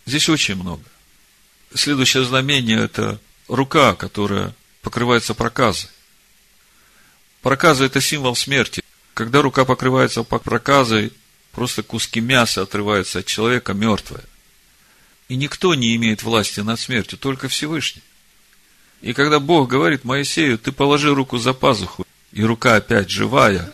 Здесь 0.07 0.29
очень 0.29 0.57
много. 0.57 0.83
Следующее 1.75 2.25
знамение– 2.25 2.79
это 2.85 3.21
рука, 3.47 3.95
которая 3.95 4.55
покрывается 4.83 5.35
проказой. 5.35 5.91
Проказа– 7.43 7.85
это 7.87 8.01
символ 8.01 8.35
смерти. 8.35 8.83
Когда 9.15 9.43
рука 9.43 9.65
покрывается 9.65 10.23
проказой, 10.23 11.13
просто 11.53 11.83
куски 11.83 12.21
мяса 12.21 12.63
отрываются 12.63 13.21
от 13.21 13.27
человека 13.27 13.75
мертвое. 13.75 14.25
И 15.29 15.37
никто 15.37 15.75
не 15.75 15.95
имеет 15.97 16.23
власти 16.23 16.61
над 16.61 16.81
смертью, 16.81 17.19
только 17.19 17.49
Всевышний. 17.49 18.03
И 19.03 19.13
когда 19.13 19.41
Бог 19.41 19.69
говорит 19.69 20.05
Моисею, 20.05 20.59
ты 20.59 20.73
положи 20.73 21.15
руку 21.15 21.39
за 21.39 21.53
пазуху, 21.53 22.05
и 22.33 22.43
рука 22.43 22.77
опять 22.77 23.11
живая, 23.11 23.73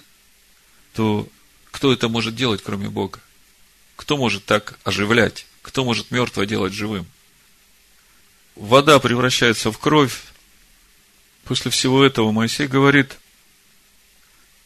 то 0.94 1.28
кто 1.70 1.92
это 1.92 2.08
может 2.08 2.34
делать, 2.34 2.62
кроме 2.62 2.88
Бога? 2.88 3.20
Кто 3.96 4.16
может 4.16 4.44
так 4.44 4.78
оживлять? 4.84 5.46
Кто 5.62 5.84
может 5.84 6.10
мертвое 6.10 6.46
делать 6.46 6.72
живым? 6.72 7.06
вода 8.56 8.98
превращается 8.98 9.70
в 9.70 9.78
кровь. 9.78 10.22
После 11.44 11.70
всего 11.70 12.04
этого 12.04 12.32
Моисей 12.32 12.66
говорит, 12.66 13.18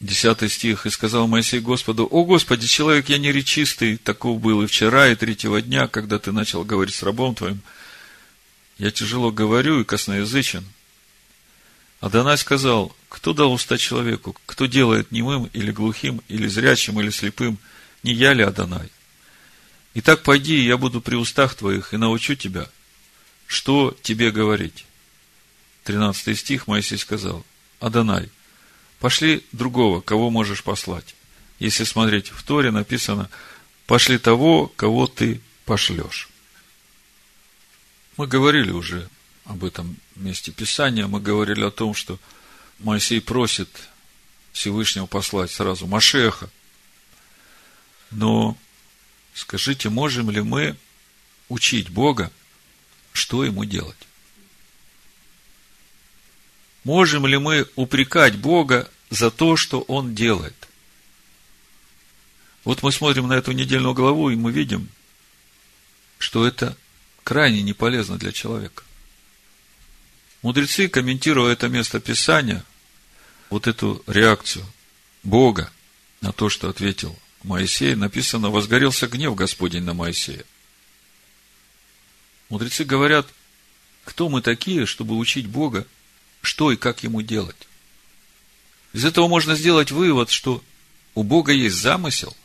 10 0.01 0.51
стих, 0.51 0.85
«И 0.85 0.89
сказал 0.89 1.27
Моисей 1.27 1.59
Господу, 1.59 2.07
О 2.09 2.23
Господи, 2.23 2.67
человек 2.67 3.09
я 3.09 3.17
не 3.17 3.31
речистый, 3.31 3.97
таков 3.97 4.41
был 4.41 4.63
и 4.63 4.67
вчера, 4.67 5.07
и 5.07 5.15
третьего 5.15 5.61
дня, 5.61 5.87
когда 5.87 6.19
ты 6.19 6.31
начал 6.31 6.63
говорить 6.63 6.95
с 6.95 7.03
рабом 7.03 7.35
твоим. 7.35 7.61
Я 8.77 8.91
тяжело 8.91 9.31
говорю 9.31 9.79
и 9.79 9.85
косноязычен». 9.85 10.65
Адонай 11.99 12.37
сказал, 12.37 12.95
кто 13.09 13.33
дал 13.33 13.53
уста 13.53 13.77
человеку, 13.77 14.35
кто 14.47 14.65
делает 14.65 15.11
немым 15.11 15.49
или 15.53 15.71
глухим, 15.71 16.21
или 16.27 16.47
зрячим, 16.47 16.99
или 16.99 17.11
слепым, 17.11 17.59
не 18.01 18.13
я 18.13 18.33
ли 18.33 18.43
Адонай? 18.43 18.89
Итак, 19.93 20.23
пойди, 20.23 20.65
я 20.65 20.77
буду 20.77 20.99
при 20.99 21.15
устах 21.15 21.53
твоих 21.53 21.93
и 21.93 21.97
научу 21.97 22.35
тебя– 22.35 22.67
что 23.51 23.93
тебе 24.01 24.31
говорить? 24.31 24.85
13 25.83 26.39
стих 26.39 26.67
Моисей 26.67 26.97
сказал, 26.97 27.45
Адонай, 27.81 28.29
пошли 29.01 29.43
другого, 29.51 29.99
кого 29.99 30.29
можешь 30.29 30.63
послать. 30.63 31.15
Если 31.59 31.83
смотреть 31.83 32.29
в 32.29 32.43
Торе, 32.43 32.71
написано, 32.71 33.29
пошли 33.87 34.17
того, 34.17 34.67
кого 34.67 35.07
ты 35.07 35.41
пошлешь. 35.65 36.29
Мы 38.15 38.27
говорили 38.27 38.71
уже 38.71 39.09
об 39.45 39.63
этом 39.63 39.97
месте 40.15 40.51
Писания, 40.51 41.07
мы 41.07 41.19
говорили 41.19 41.63
о 41.63 41.71
том, 41.71 41.95
что 41.95 42.19
Моисей 42.77 43.21
просит 43.21 43.69
Всевышнего 44.53 45.07
послать 45.07 45.49
сразу 45.49 45.87
Машеха. 45.87 46.49
Но 48.11 48.55
скажите, 49.33 49.89
можем 49.89 50.29
ли 50.29 50.41
мы 50.41 50.77
учить 51.49 51.89
Бога 51.89 52.31
что 53.13 53.43
ему 53.43 53.65
делать? 53.65 53.97
Можем 56.83 57.27
ли 57.27 57.37
мы 57.37 57.67
упрекать 57.75 58.37
Бога 58.37 58.89
за 59.09 59.29
то, 59.29 59.55
что 59.55 59.81
Он 59.81 60.15
делает? 60.15 60.55
Вот 62.63 62.83
мы 62.83 62.91
смотрим 62.91 63.27
на 63.27 63.33
эту 63.33 63.51
недельную 63.51 63.93
главу, 63.93 64.29
и 64.29 64.35
мы 64.35 64.51
видим, 64.51 64.89
что 66.17 66.45
это 66.45 66.77
крайне 67.23 67.61
не 67.61 67.73
полезно 67.73 68.17
для 68.17 68.31
человека. 68.31 68.83
Мудрецы, 70.41 70.87
комментируя 70.87 71.53
это 71.53 71.69
место 71.69 71.99
Писания, 71.99 72.63
вот 73.49 73.67
эту 73.67 74.03
реакцию 74.07 74.65
Бога 75.23 75.71
на 76.21 76.31
то, 76.31 76.49
что 76.49 76.69
ответил 76.69 77.17
Моисей, 77.43 77.95
написано, 77.95 78.49
возгорелся 78.49 79.07
гнев 79.07 79.35
Господень 79.35 79.83
на 79.83 79.93
Моисея. 79.93 80.45
Мудрецы 82.49 82.85
говорят, 82.85 83.27
кто 84.03 84.29
мы 84.29 84.41
такие, 84.41 84.85
чтобы 84.85 85.17
учить 85.17 85.47
Бога, 85.47 85.85
что 86.41 86.71
и 86.71 86.75
как 86.75 87.03
ему 87.03 87.21
делать. 87.21 87.67
Из 88.93 89.05
этого 89.05 89.27
можно 89.27 89.55
сделать 89.55 89.91
вывод, 89.91 90.29
что 90.29 90.63
у 91.15 91.23
Бога 91.23 91.51
есть 91.51 91.75
замысел, 91.75 92.35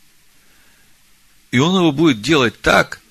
и 1.51 1.59
он 1.59 1.75
его 1.75 1.91
будет 1.91 2.21
делать 2.21 2.59
так, 2.61 3.01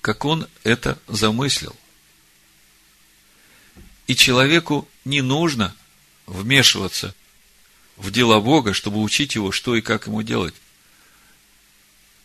как 0.00 0.24
он 0.24 0.46
это 0.64 0.98
замыслил. 1.06 1.76
И 4.06 4.16
человеку 4.16 4.88
не 5.04 5.22
нужно 5.22 5.74
вмешиваться 6.26 7.14
в 7.96 8.10
дела 8.10 8.40
Бога, 8.40 8.72
чтобы 8.74 9.00
учить 9.00 9.34
его, 9.34 9.52
что 9.52 9.76
и 9.76 9.80
как 9.80 10.06
ему 10.06 10.22
делать. 10.22 10.54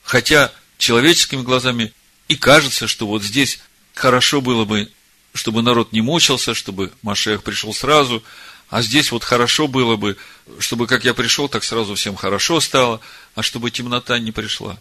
Хотя 0.04 0.52
человеческими 0.78 1.42
глазами 1.42 1.94
и 2.28 2.36
кажется, 2.36 2.88
что 2.88 3.08
вот 3.08 3.24
здесь 3.24 3.60
хорошо 3.94 4.42
было 4.42 4.66
бы, 4.66 4.92
чтобы 5.38 5.62
народ 5.62 5.94
не 5.94 6.02
мучился, 6.02 6.54
чтобы 6.54 6.92
Машех 7.04 7.44
пришел 7.44 7.74
сразу, 7.74 8.24
а 8.70 8.82
здесь 8.82 9.12
вот 9.12 9.24
хорошо 9.24 9.68
было 9.68 9.96
бы, 9.96 10.18
чтобы 10.60 10.88
как 10.88 11.06
я 11.06 11.14
пришел, 11.14 11.48
так 11.48 11.64
сразу 11.64 11.96
всем 11.96 12.16
хорошо 12.16 12.60
стало, 12.60 13.00
а 13.36 13.44
чтобы 13.44 13.72
темнота 13.72 14.20
не 14.20 14.32
пришла. 14.32 14.78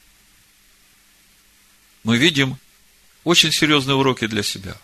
Мы 2.03 2.17
видим 2.17 2.59
очень 3.23 3.53
серьезные 3.53 3.97
уроки 3.97 4.27
для 4.27 4.43
себя. 4.43 4.77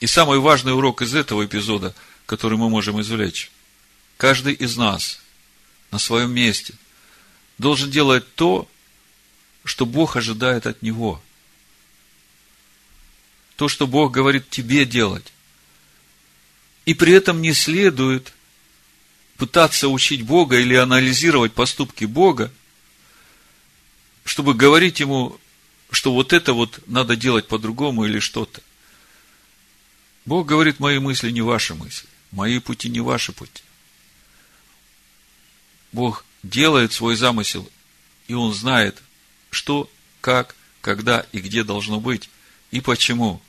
И 0.00 0.06
самый 0.06 0.38
важный 0.38 0.74
урок 0.74 1.02
из 1.02 1.14
этого 1.14 1.44
эпизода, 1.44 1.94
который 2.26 2.56
мы 2.56 2.70
можем 2.70 3.00
извлечь, 3.00 3.50
каждый 4.16 4.54
из 4.54 4.76
нас 4.76 5.20
на 5.90 5.98
своем 5.98 6.32
месте 6.32 6.74
должен 7.58 7.90
делать 7.90 8.34
то, 8.34 8.68
что 9.64 9.84
Бог 9.84 10.16
ожидает 10.16 10.66
от 10.66 10.82
него. 10.82 11.22
То, 13.56 13.68
что 13.68 13.86
Бог 13.86 14.12
говорит 14.12 14.48
тебе 14.50 14.84
делать. 14.84 15.32
И 16.84 16.94
при 16.94 17.12
этом 17.12 17.40
не 17.42 17.52
следует 17.52 18.32
пытаться 19.36 19.88
учить 19.88 20.22
Бога 20.22 20.58
или 20.58 20.74
анализировать 20.74 21.52
поступки 21.52 22.04
Бога, 22.04 22.52
чтобы 24.24 24.54
говорить 24.54 25.00
ему, 25.00 25.38
что 25.90 26.12
вот 26.12 26.32
это 26.32 26.54
вот 26.54 26.80
надо 26.86 27.16
делать 27.16 27.48
по-другому 27.48 28.04
или 28.04 28.18
что-то. 28.18 28.62
Бог 30.24 30.46
говорит, 30.46 30.80
мои 30.80 30.98
мысли 30.98 31.30
не 31.30 31.40
ваши 31.40 31.74
мысли, 31.74 32.08
мои 32.30 32.58
пути 32.60 32.88
не 32.88 33.00
ваши 33.00 33.32
пути. 33.32 33.62
Бог 35.90 36.24
делает 36.42 36.92
свой 36.92 37.16
замысел, 37.16 37.68
и 38.28 38.34
Он 38.34 38.54
знает, 38.54 39.02
что, 39.50 39.90
как, 40.20 40.54
когда 40.80 41.26
и 41.32 41.40
где 41.40 41.64
должно 41.64 42.00
быть, 42.00 42.30
и 42.72 42.80
почему. 42.80 43.40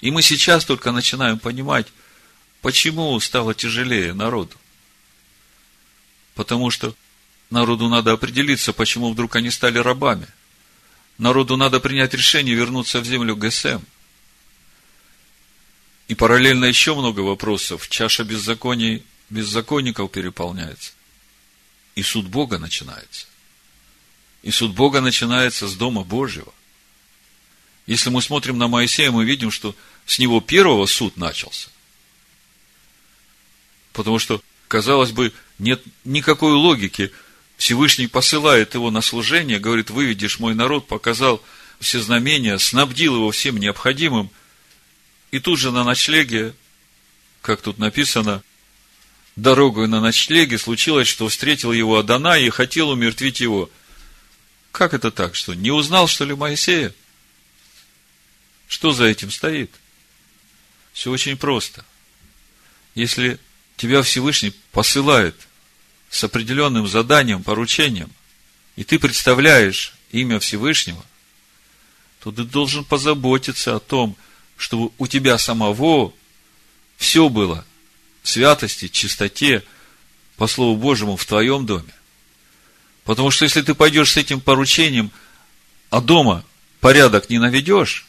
И 0.00 0.10
мы 0.10 0.22
сейчас 0.22 0.64
только 0.64 0.90
начинаем 0.90 1.38
понимать, 1.38 1.86
почему 2.60 3.18
стало 3.20 3.54
тяжелее 3.54 4.12
народу. 4.12 4.56
Потому 6.34 6.70
что 6.70 6.96
народу 7.50 7.88
надо 7.88 8.10
определиться, 8.10 8.72
почему 8.72 9.12
вдруг 9.12 9.36
они 9.36 9.50
стали 9.50 9.78
рабами– 9.78 10.26
Народу 11.18 11.56
надо 11.56 11.78
принять 11.78 12.12
решение 12.12 12.54
вернуться 12.54 13.00
в 13.00 13.04
землю 13.04 13.36
ГСМ. 13.36 13.80
И 16.08 16.14
параллельно 16.14 16.64
еще 16.64 16.94
много 16.94 17.20
вопросов. 17.20 17.88
Чаша 17.88 18.24
беззаконий, 18.24 19.04
беззаконников 19.30 20.10
переполняется. 20.10 20.92
И 21.94 22.02
суд 22.02 22.26
Бога 22.26 22.58
начинается. 22.58 23.26
И 24.42 24.50
суд 24.50 24.74
Бога 24.74 25.00
начинается 25.00 25.68
с 25.68 25.74
Дома 25.76 26.02
Божьего. 26.02 26.52
Если 27.86 28.10
мы 28.10 28.22
смотрим 28.22 28.58
на 28.58 28.68
Моисея, 28.68 29.10
мы 29.10 29.24
видим, 29.24 29.50
что 29.50 29.74
с 30.06 30.18
него 30.18 30.40
первого 30.40 30.86
суд 30.86 31.16
начался. 31.16 31.68
Потому 33.92 34.18
что, 34.18 34.42
казалось 34.68 35.12
бы, 35.12 35.32
нет 35.58 35.82
никакой 36.04 36.52
логики– 36.52 37.12
Всевышний 37.56 38.06
посылает 38.06 38.74
его 38.74 38.90
на 38.90 39.00
служение, 39.00 39.58
говорит, 39.58 39.90
выведешь 39.90 40.38
мой 40.38 40.54
народ, 40.54 40.86
показал 40.86 41.42
все 41.80 42.00
знамения, 42.00 42.58
снабдил 42.58 43.16
его 43.16 43.30
всем 43.30 43.58
необходимым. 43.58 44.30
И 45.30 45.38
тут 45.38 45.58
же 45.58 45.70
на 45.70 45.84
ночлеге, 45.84 46.54
как 47.42 47.60
тут 47.60 47.78
написано, 47.78 48.42
дорогой 49.36 49.88
на 49.88 50.00
ночлеге 50.00 50.58
случилось, 50.58 51.08
что 51.08 51.28
встретил 51.28 51.72
его 51.72 51.98
Адана 51.98 52.38
и 52.38 52.50
хотел 52.50 52.90
умертвить 52.90 53.40
его. 53.40 53.70
Как 54.72 54.94
это 54.94 55.10
так? 55.10 55.34
Что, 55.34 55.54
не 55.54 55.70
узнал, 55.70 56.08
что 56.08 56.24
ли, 56.24 56.34
Моисея? 56.34 56.92
Что 58.68 58.92
за 58.92 59.04
этим 59.04 59.30
стоит? 59.30 59.70
Все 60.92 61.10
очень 61.10 61.36
просто. 61.36 61.84
Если 62.94 63.38
тебя 63.76 64.02
Всевышний 64.02 64.54
посылает– 64.72 65.36
с 66.14 66.22
определенным 66.22 66.86
заданием, 66.86 67.42
поручением, 67.42 68.08
и 68.76 68.84
ты 68.84 69.00
представляешь 69.00 69.94
имя 70.12 70.38
Всевышнего, 70.38 71.04
то 72.20 72.30
ты 72.30 72.44
должен 72.44 72.84
позаботиться 72.84 73.74
о 73.74 73.80
том, 73.80 74.16
чтобы 74.56 74.92
у 74.98 75.08
тебя 75.08 75.38
самого 75.38 76.12
все 76.96 77.28
было 77.28 77.64
в 78.22 78.28
святости, 78.28 78.86
чистоте, 78.86 79.64
по 80.36 80.46
Слову 80.46 80.76
Божьему, 80.76 81.16
в 81.16 81.26
твоем 81.26 81.66
доме. 81.66 81.92
Потому 83.02 83.32
что 83.32 83.44
если 83.44 83.62
ты 83.62 83.74
пойдешь 83.74 84.12
с 84.12 84.16
этим 84.16 84.40
поручением, 84.40 85.10
а 85.90 86.00
дома 86.00 86.44
порядок 86.78 87.28
не 87.28 87.40
наведешь, 87.40 88.06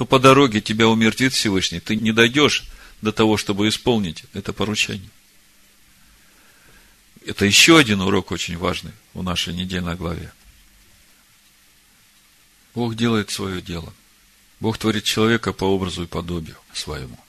то 0.00 0.06
по 0.06 0.18
дороге 0.18 0.62
тебя 0.62 0.88
умертвит 0.88 1.34
Всевышний. 1.34 1.78
Ты 1.78 1.94
не 1.94 2.12
дойдешь 2.12 2.64
до 3.02 3.12
того, 3.12 3.36
чтобы 3.36 3.68
исполнить 3.68 4.24
это 4.32 4.54
поручение. 4.54 5.10
Это 7.26 7.44
еще 7.44 7.78
один 7.78 8.00
урок 8.00 8.30
очень 8.30 8.56
важный 8.56 8.92
в 9.12 9.22
нашей 9.22 9.52
недельной 9.52 9.96
главе. 9.96 10.32
Бог 12.74 12.94
делает 12.94 13.30
свое 13.30 13.60
дело. 13.60 13.92
Бог 14.58 14.78
творит 14.78 15.04
человека 15.04 15.52
по 15.52 15.64
образу 15.64 16.04
и 16.04 16.06
подобию 16.06 16.56
своему. 16.72 17.20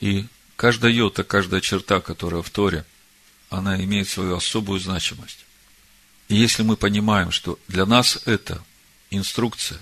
И 0.00 0.26
каждая 0.56 0.92
йота, 0.92 1.24
каждая 1.24 1.62
черта, 1.62 2.02
которая 2.02 2.42
в 2.42 2.50
Торе, 2.50 2.84
она 3.48 3.82
имеет 3.82 4.06
свою 4.06 4.36
особую 4.36 4.80
значимость. 4.80 5.46
И 6.28 6.34
если 6.34 6.62
мы 6.62 6.76
понимаем, 6.76 7.30
что 7.30 7.58
для 7.68 7.86
нас 7.86 8.18
это 8.26 8.62
инструкция, 9.08 9.80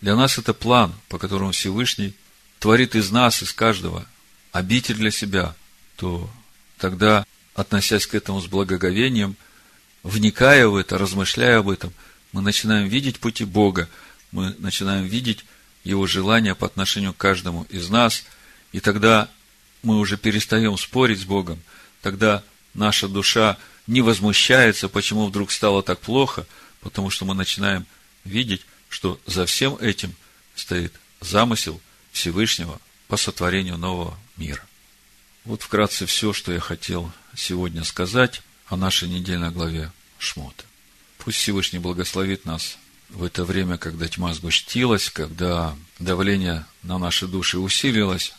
для 0.00 0.16
нас 0.16 0.38
это 0.38 0.54
план, 0.54 0.94
по 1.08 1.18
которому 1.18 1.52
Всевышний 1.52 2.14
творит 2.58 2.94
из 2.94 3.10
нас, 3.10 3.42
из 3.42 3.52
каждого, 3.52 4.06
обитель 4.52 4.94
для 4.94 5.10
себя, 5.10 5.54
то 5.96 6.30
тогда 6.78 7.24
относясь 7.54 8.06
к 8.06 8.14
этому 8.14 8.40
с 8.40 8.46
благоговением, 8.46 9.36
вникая 10.04 10.68
в 10.68 10.76
это, 10.76 10.96
размышляя 10.96 11.58
об 11.58 11.68
этом, 11.68 11.92
мы 12.32 12.40
начинаем 12.40 12.88
видеть 12.88 13.18
пути 13.18 13.44
Бога, 13.44 13.88
мы 14.30 14.54
начинаем 14.58 15.06
видеть 15.06 15.44
Его 15.82 16.06
желания 16.06 16.54
по 16.54 16.66
отношению 16.66 17.14
к 17.14 17.16
каждому 17.16 17.64
из 17.70 17.88
нас, 17.88 18.24
и 18.72 18.80
тогда 18.80 19.28
мы 19.82 19.98
уже 19.98 20.16
перестаем 20.16 20.76
спорить 20.78 21.20
с 21.20 21.24
Богом, 21.24 21.60
тогда 22.00 22.44
наша 22.74 23.08
душа 23.08 23.56
не 23.88 24.02
возмущается, 24.02 24.88
почему 24.88 25.26
вдруг 25.26 25.50
стало 25.50 25.82
так 25.82 25.98
плохо, 25.98 26.46
потому 26.80 27.10
что 27.10 27.24
мы 27.24 27.34
начинаем 27.34 27.86
видеть, 28.24 28.64
что 28.88 29.20
за 29.26 29.46
всем 29.46 29.76
этим 29.76 30.14
стоит 30.54 30.92
замысел 31.20 31.80
Всевышнего 32.12 32.80
по 33.06 33.16
сотворению 33.16 33.76
нового 33.78 34.18
мира. 34.36 34.64
Вот 35.44 35.62
вкратце 35.62 36.06
все, 36.06 36.32
что 36.32 36.52
я 36.52 36.60
хотел 36.60 37.12
сегодня 37.34 37.84
сказать 37.84 38.42
о 38.66 38.76
нашей 38.76 39.08
недельной 39.08 39.50
главе 39.50 39.92
Шмота. 40.18 40.64
Пусть 41.18 41.38
Всевышний 41.38 41.78
благословит 41.78 42.44
нас 42.44 42.78
в 43.08 43.24
это 43.24 43.44
время, 43.44 43.78
когда 43.78 44.08
тьма 44.08 44.34
сгустилась, 44.34 45.10
когда 45.10 45.76
давление 45.98 46.66
на 46.82 46.98
наши 46.98 47.26
души 47.26 47.58
усилилось. 47.58 48.34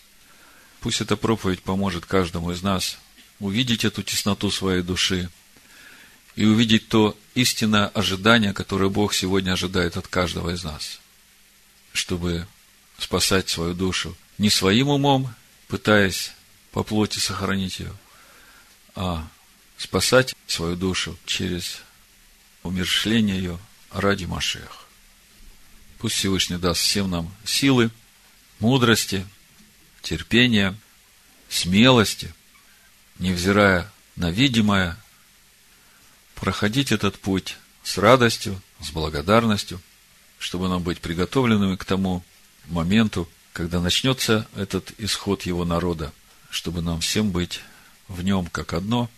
Пусть 0.82 1.02
эта 1.02 1.18
проповедь 1.18 1.64
поможет 1.64 2.06
каждому 2.06 2.52
из 2.52 2.62
нас 2.62 2.97
увидеть 3.39 3.86
эту 3.86 4.04
тесноту 4.04 4.52
своей 4.52 4.84
души 4.84 5.30
и 6.39 6.45
увидеть 6.45 6.87
то 6.87 7.17
истинное 7.35 7.87
ожидание, 7.87 8.53
которое 8.53 8.89
Бог 8.89 9.13
сегодня 9.13 9.51
ожидает 9.51 9.97
от 9.97 10.07
каждого 10.07 10.51
из 10.51 10.63
нас, 10.63 11.01
чтобы 11.91 12.47
спасать 12.97 13.49
свою 13.49 13.73
душу 13.73 14.15
не 14.37 14.49
своим 14.49 14.87
умом, 14.87 15.35
пытаясь 15.67 16.31
по 16.71 16.81
плоти 16.83 17.19
сохранить 17.19 17.79
ее, 17.79 17.93
а 18.95 19.27
спасать 19.77 20.33
свою 20.47 20.77
душу 20.77 21.19
через 21.25 21.79
умершление 22.63 23.35
ее 23.37 23.59
ради 23.91 24.23
Машех. 24.23 24.87
Пусть 25.97 26.15
Всевышний 26.15 26.55
даст 26.55 26.79
всем 26.79 27.09
нам 27.09 27.35
силы, 27.43 27.91
мудрости 28.59 29.27
терпения, 30.01 30.73
смелости, 31.49 32.33
невзирая 33.17 33.91
на 34.15 34.31
видимое, 34.31 34.97
проходить 36.39 36.91
этот 36.91 37.19
путь 37.19 37.57
с 37.83 37.97
радостью, 37.97 38.61
с 38.79 38.91
благодарностью, 38.91 39.81
чтобы 40.37 40.69
нам 40.69 40.81
быть 40.81 40.99
приготовленными 40.99 41.75
к 41.75 41.85
тому 41.85 42.23
моменту, 42.67 43.29
когда 43.53 43.81
начнется 43.81 44.47
этот 44.55 44.93
исход 44.97 45.43
его 45.43 45.65
народа, 45.65 46.13
чтобы 46.49 46.81
нам 46.81 47.01
всем 47.01 47.31
быть 47.31 47.61
в 48.07 48.23
нем 48.23 48.47
как 48.47 48.73
одно, 48.73 49.09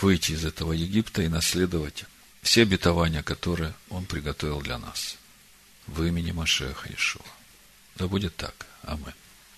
выйти 0.00 0.32
из 0.32 0.44
этого 0.44 0.72
Египта 0.72 1.22
и 1.22 1.28
наследовать 1.28 2.04
все 2.42 2.62
обетования, 2.62 3.22
которые 3.22 3.74
он 3.90 4.04
приготовил 4.06 4.60
для 4.60 4.78
нас. 4.78 5.16
В 5.86 6.02
имени 6.04 6.30
Машеха 6.30 6.92
Ишуа. 6.92 7.22
Да 7.96 8.06
будет 8.06 8.36
так. 8.36 8.66
Амин. 8.82 9.12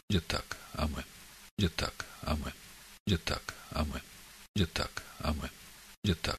Будет 0.08 0.26
так. 0.26 0.56
Амин. 0.72 1.04
Будет 1.56 1.74
так. 1.76 2.06
Амин. 2.22 2.52
Будет 3.06 3.24
так. 3.24 3.54
Амин. 3.70 4.00
Будет 4.54 4.72
так. 4.72 5.02
Амин. 5.20 5.50
Будет 6.05 6.20
так. 6.20 6.32